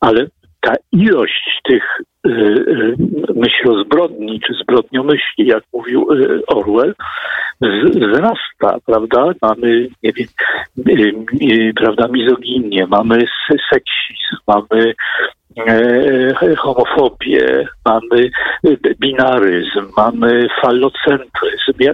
ale 0.00 0.26
ta 0.60 0.74
ilość 0.92 1.60
tych 1.64 1.84
y, 2.26 2.30
y, 2.30 2.96
myślozbrodni 3.34 4.40
czy 4.46 4.54
zbrodniomyśli, 4.62 5.46
jak 5.46 5.64
mówił 5.72 6.12
y, 6.12 6.46
Orwell, 6.46 6.94
wzrasta, 7.60 8.78
prawda? 8.86 9.32
Mamy, 9.42 9.88
nie 10.02 10.12
wiem, 10.12 11.24
prawda, 11.76 12.08
mizoginię, 12.08 12.86
mamy 12.86 13.18
seksizm, 13.72 14.36
mamy 14.46 14.94
homofobię, 16.56 17.68
mamy 17.84 18.30
binaryzm, 19.00 19.86
mamy 19.96 20.46
falocentryzm. 20.62 21.72
Ja, 21.78 21.92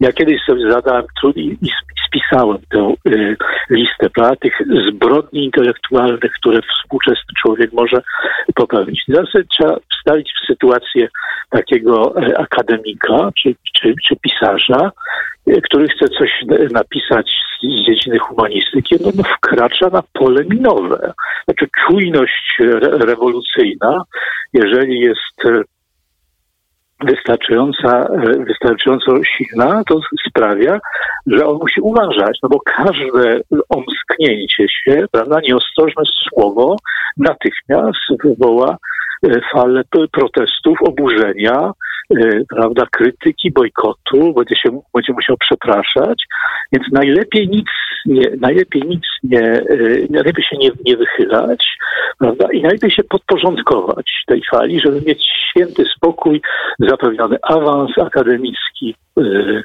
ja 0.00 0.12
kiedyś 0.12 0.42
sobie 0.46 0.70
zadałem 0.70 1.04
trud 1.20 1.36
i, 1.36 1.58
i 1.62 1.68
spisałem 2.06 2.58
tę 2.70 2.94
y, 3.08 3.36
listę 3.70 4.10
pra, 4.10 4.36
tych 4.36 4.58
zbrodni 4.88 5.44
intelektualnych, 5.44 6.32
które 6.32 6.60
współczesny 6.62 7.34
człowiek 7.42 7.72
może 7.72 8.02
popełnić. 8.54 9.04
Teraz 9.06 9.28
trzeba 9.50 9.76
wstawić 9.98 10.32
w 10.32 10.46
sytuację 10.46 11.08
takiego 11.50 12.14
e, 12.16 12.38
akademika 12.38 13.30
czy, 13.42 13.54
czy, 13.80 13.94
czy 14.08 14.16
pisarza, 14.16 14.80
e, 14.80 14.90
który 15.46 15.88
chce 15.88 16.08
coś 16.08 16.30
napisać 16.72 17.30
z 17.62 17.86
dziedziny 17.86 18.18
humanistyki, 18.18 18.96
no, 19.00 19.10
no 19.14 19.22
wkracza 19.22 19.88
na 19.88 20.02
pole 20.12 20.44
minowe. 20.44 21.12
Znaczy 21.44 21.66
czujność 21.86 22.58
re 22.60 22.98
rewolucyjna, 22.98 24.04
jeżeli 24.52 25.00
jest 25.00 25.44
e, 25.44 25.62
wystarczająca, 27.00 27.88
e, 27.88 28.44
wystarczająco 28.44 29.16
silna, 29.24 29.82
to 29.88 30.00
sprawia, 30.28 30.78
że 31.26 31.46
on 31.46 31.58
musi 31.58 31.80
uważać, 31.80 32.38
no 32.42 32.48
bo 32.48 32.60
każde 32.60 33.40
omsknięcie 33.68 34.66
się, 34.68 35.06
prawda, 35.12 35.40
nieostrożne 35.40 36.02
słowo 36.28 36.76
natychmiast 37.16 38.22
wywoła 38.24 38.76
e, 39.22 39.40
falę 39.52 39.82
protestów, 40.12 40.78
oburzenia, 40.82 41.72
prawda, 42.48 42.86
krytyki, 42.92 43.50
bojkotu, 43.52 44.34
będzie 44.34 44.56
się 44.56 44.80
będzie 44.94 45.12
musiał 45.12 45.36
przepraszać, 45.36 46.26
więc 46.72 46.84
najlepiej 46.92 47.48
nic 47.48 47.66
nie, 48.06 48.30
najlepiej 48.40 48.82
nic 48.82 49.02
nie, 49.22 49.62
najlepiej 50.10 50.44
się 50.44 50.56
nie, 50.56 50.70
nie 50.84 50.96
wychylać, 50.96 51.66
prawda, 52.18 52.52
i 52.52 52.62
najlepiej 52.62 52.90
się 52.90 53.04
podporządkować 53.04 54.24
tej 54.26 54.42
fali, 54.50 54.80
żeby 54.80 55.00
mieć 55.06 55.24
święty 55.50 55.84
spokój, 55.96 56.42
zapewniony 56.78 57.36
awans 57.42 57.98
akademicki. 57.98 58.94
Y, 59.18 59.62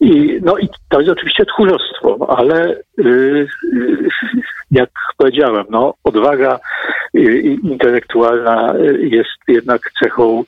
I, 0.00 0.40
no 0.42 0.58
i 0.58 0.68
to 0.88 1.00
jest 1.00 1.12
oczywiście 1.12 1.44
tchórzostwo, 1.44 2.36
ale 2.38 2.76
y, 2.98 3.46
jak 4.70 4.90
powiedziałem, 5.16 5.64
no, 5.70 5.94
odwaga 6.04 6.58
y, 7.16 7.40
intelektualna 7.62 8.74
jest 8.98 9.38
jednak 9.48 9.80
cechą 10.02 10.44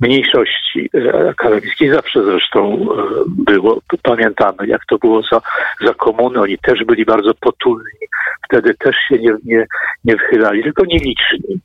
mniejszości 0.00 0.90
akademickiej. 1.30 1.90
Zawsze 1.90 2.24
zresztą 2.24 2.86
było, 3.26 3.80
pamiętamy 4.02 4.66
jak 4.66 4.80
to 4.88 4.98
było 4.98 5.22
za, 5.32 5.40
za 5.86 5.94
komuny, 5.94 6.40
oni 6.40 6.58
też 6.58 6.84
byli 6.84 7.04
bardzo 7.04 7.34
potulni, 7.34 8.06
wtedy 8.44 8.74
też 8.74 8.96
się 9.08 9.18
nie, 9.18 9.32
nie, 9.44 9.66
nie 10.04 10.16
wychylali, 10.16 10.62
tylko 10.62 10.84
nieliczni. 10.84 11.60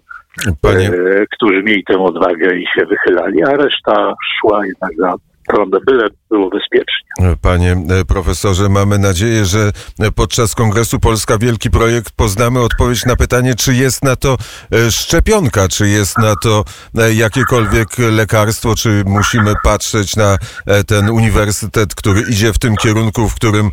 Panie... 0.62 0.91
Którzy 1.32 1.63
mieli 1.63 1.84
tę 1.84 2.00
odwagę 2.00 2.56
i 2.56 2.65
się 2.76 2.86
wychylali, 2.86 3.43
a 3.43 3.52
reszta 3.52 4.13
szła 4.39 4.65
jednak 4.65 4.91
za 4.97 5.13
prądem, 5.47 5.82
byle 5.86 6.08
było 6.30 6.49
bezpiecznie. 6.49 7.36
Panie 7.41 7.71
e, 7.71 8.06
profesorze, 8.06 8.69
mamy 8.69 8.99
nadzieję, 8.99 9.45
że 9.45 9.71
podczas 10.15 10.56
Kongresu 10.56 10.99
Polska 10.99 11.38
Wielki 11.38 11.69
Projekt 11.69 12.13
poznamy 12.15 12.60
odpowiedź 12.60 13.06
na 13.06 13.15
pytanie, 13.15 13.56
czy 13.56 13.73
jest 13.73 14.04
na 14.04 14.15
to 14.15 14.38
e, 14.71 14.91
szczepionka, 14.91 15.67
czy 15.67 15.88
jest 15.88 16.17
na 16.17 16.36
to 16.36 16.63
jakiekolwiek 17.13 17.97
lekarstwo, 17.97 18.75
czy 18.75 19.04
musimy 19.06 19.54
patrzeć 19.63 20.15
na 20.15 20.38
ten 20.88 21.10
uniwersytet, 21.10 21.95
który 21.95 22.21
idzie 22.21 22.54
w 22.54 22.60
tym 22.60 22.75
kierunku, 22.75 23.30
w 23.30 23.36
którym 23.36 23.71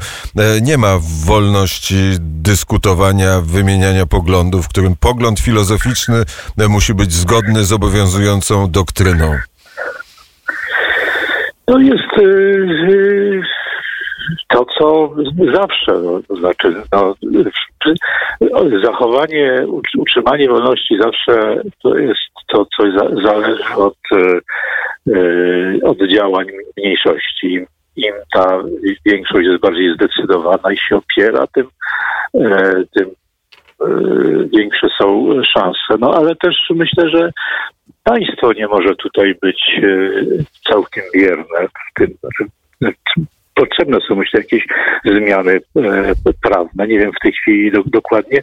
nie 0.63 0.79
ma 0.79 0.99
wolności 1.25 2.17
dyskutowania, 2.21 3.41
wymieniania 3.41 4.07
poglądów, 4.07 4.67
w 4.67 4.69
którym 4.69 4.97
pogląd 5.01 5.41
filozoficzny 5.41 6.25
musi 6.69 6.95
być 6.95 7.13
zgodny 7.13 7.65
z 7.65 7.73
obowiązującą 7.73 8.71
doktryną. 8.71 9.39
To 11.69 11.79
jest 11.79 12.17
yy, 12.17 13.43
to, 14.49 14.67
co 14.79 15.15
zawsze, 15.53 15.93
no, 16.03 16.21
to 16.29 16.37
znaczy 16.37 16.75
no, 16.93 17.15
zachowanie, 18.85 19.67
utrzymanie 19.99 20.49
wolności 20.49 20.99
zawsze 21.01 21.63
to 21.83 21.99
jest 21.99 22.21
to, 22.47 22.67
co 22.77 22.83
zależy 23.23 23.75
od, 23.77 23.99
yy, 25.07 25.81
od 25.83 25.99
działań 25.99 26.47
mniejszości. 26.77 27.67
Im 27.97 28.15
ta 28.33 28.63
większość 29.07 29.47
jest 29.47 29.61
bardziej 29.61 29.95
zdecydowana 29.95 30.73
i 30.73 30.77
się 30.77 30.97
opiera, 30.97 31.47
tym, 31.47 31.67
yy, 32.35 32.87
tym 32.95 33.11
większe 34.53 34.89
są 35.01 35.29
szanse. 35.55 35.99
No 36.01 36.15
ale 36.15 36.37
też 36.37 36.57
myślę, 36.71 37.09
że 37.09 37.31
państwo 38.09 38.53
nie 38.53 38.67
może 38.67 38.97
tutaj 38.97 39.35
być 39.43 39.81
e, 39.83 40.71
całkiem 40.73 41.05
bierne 41.15 41.69
w 41.69 41.99
tym. 41.99 42.15
Potrzebne 43.59 43.99
są 44.09 44.15
myślę 44.15 44.41
jakieś 44.41 44.67
zmiany 45.05 45.61
e, 45.77 46.15
prawne. 46.43 46.89
Nie 46.89 46.99
wiem 46.99 47.11
w 47.13 47.23
tej 47.23 47.33
chwili 47.33 47.73
do, 47.73 47.83
dokładnie 47.87 48.41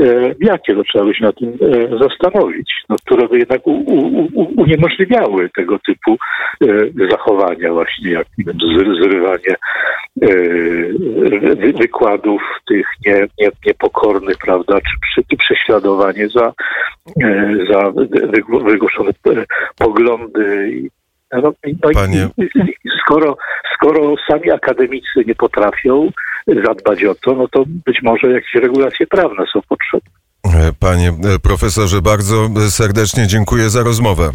e, 0.00 0.34
jakie, 0.40 0.74
to 0.74 0.82
trzeba 0.84 1.04
by 1.04 1.14
się 1.14 1.24
na 1.24 1.32
tym 1.32 1.48
e, 1.48 1.98
zastanowić, 1.98 2.72
no, 2.88 2.96
które 3.06 3.28
by 3.28 3.38
jednak 3.38 3.66
u, 3.66 3.72
u, 3.72 4.62
uniemożliwiały 4.62 5.50
tego 5.56 5.78
typu 5.78 6.16
zachowania 7.10 7.72
właśnie, 7.72 8.10
jak 8.10 8.26
wiem, 8.38 8.56
zrywanie 9.02 9.54
wy, 11.56 11.72
wykładów 11.72 12.42
tych 12.68 12.86
nie, 13.06 13.26
nie, 13.38 13.50
niepokornych, 13.66 14.36
prawda, 14.38 14.78
czy, 15.14 15.22
czy 15.30 15.36
prześladowanie 15.36 16.28
za, 16.28 16.52
za 17.70 17.92
wygłoszone 18.64 19.10
poglądy 19.78 20.34
no, 20.74 20.88
no 20.88 21.03
Panie... 21.94 22.28
skoro, 23.04 23.36
skoro 23.74 24.14
sami 24.30 24.50
akademicy 24.50 25.24
nie 25.26 25.34
potrafią 25.34 26.10
zadbać 26.66 27.04
o 27.04 27.14
to, 27.14 27.34
no 27.34 27.48
to 27.48 27.64
być 27.66 28.02
może 28.02 28.30
jakieś 28.30 28.54
regulacje 28.54 29.06
prawne 29.06 29.44
są 29.52 29.60
potrzebne. 29.68 30.10
Panie 30.80 31.12
profesorze, 31.42 32.02
bardzo 32.02 32.48
serdecznie 32.70 33.26
dziękuję 33.26 33.70
za 33.70 33.82
rozmowę. 33.82 34.30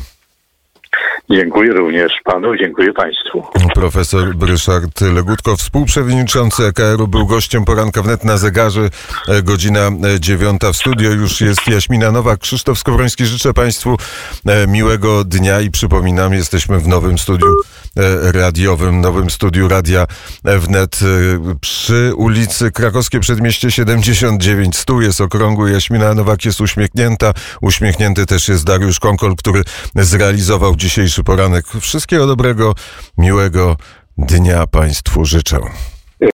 Dziękuję 1.31 1.73
również 1.73 2.11
panu, 2.23 2.57
dziękuję 2.57 2.93
państwu. 2.93 3.43
Profesor 3.73 4.35
Ryszard 4.41 5.01
Legutko, 5.01 5.55
współprzewodniczący 5.55 6.63
EKR-u, 6.65 7.07
był 7.07 7.25
gościem 7.25 7.65
poranka 7.65 8.01
wnet 8.01 8.23
na 8.23 8.37
zegarze. 8.37 8.89
E, 9.27 9.41
Godzina 9.43 9.79
e, 9.87 10.19
dziewiąta 10.19 10.71
w 10.71 10.75
studio. 10.75 11.11
Już 11.11 11.41
jest 11.41 11.67
Jaśmina 11.67 12.11
Nowak. 12.11 12.39
Krzysztof 12.39 12.79
Skowroński. 12.79 13.25
Życzę 13.25 13.53
Państwu 13.53 13.97
e, 14.45 14.67
miłego 14.67 15.23
dnia 15.23 15.61
i 15.61 15.71
przypominam, 15.71 16.33
jesteśmy 16.33 16.79
w 16.79 16.87
nowym 16.87 17.17
studiu 17.17 17.47
radiowym, 18.33 19.01
nowym 19.01 19.29
studiu 19.29 19.67
Radia 19.67 20.07
Wnet 20.43 20.99
przy 21.61 22.11
ulicy 22.15 22.71
Krakowskie 22.71 23.19
Przedmieście 23.19 23.71
79. 23.71 24.77
Stół 24.77 25.01
jest 25.01 25.21
okrągły. 25.21 25.71
Jaśmina 25.71 26.13
Nowak 26.13 26.45
jest 26.45 26.61
uśmiechnięta. 26.61 27.33
Uśmiechnięty 27.61 28.25
też 28.25 28.47
jest 28.47 28.65
Dariusz 28.65 28.99
Konkol, 28.99 29.35
który 29.35 29.63
zrealizował 29.95 30.75
dzisiejszy 31.19 31.23
poranek. 31.23 31.65
Wszystkiego 31.81 32.27
dobrego, 32.27 32.75
miłego 33.17 33.77
dnia 34.17 34.67
Państwu 34.67 35.25
życzę. 35.25 35.59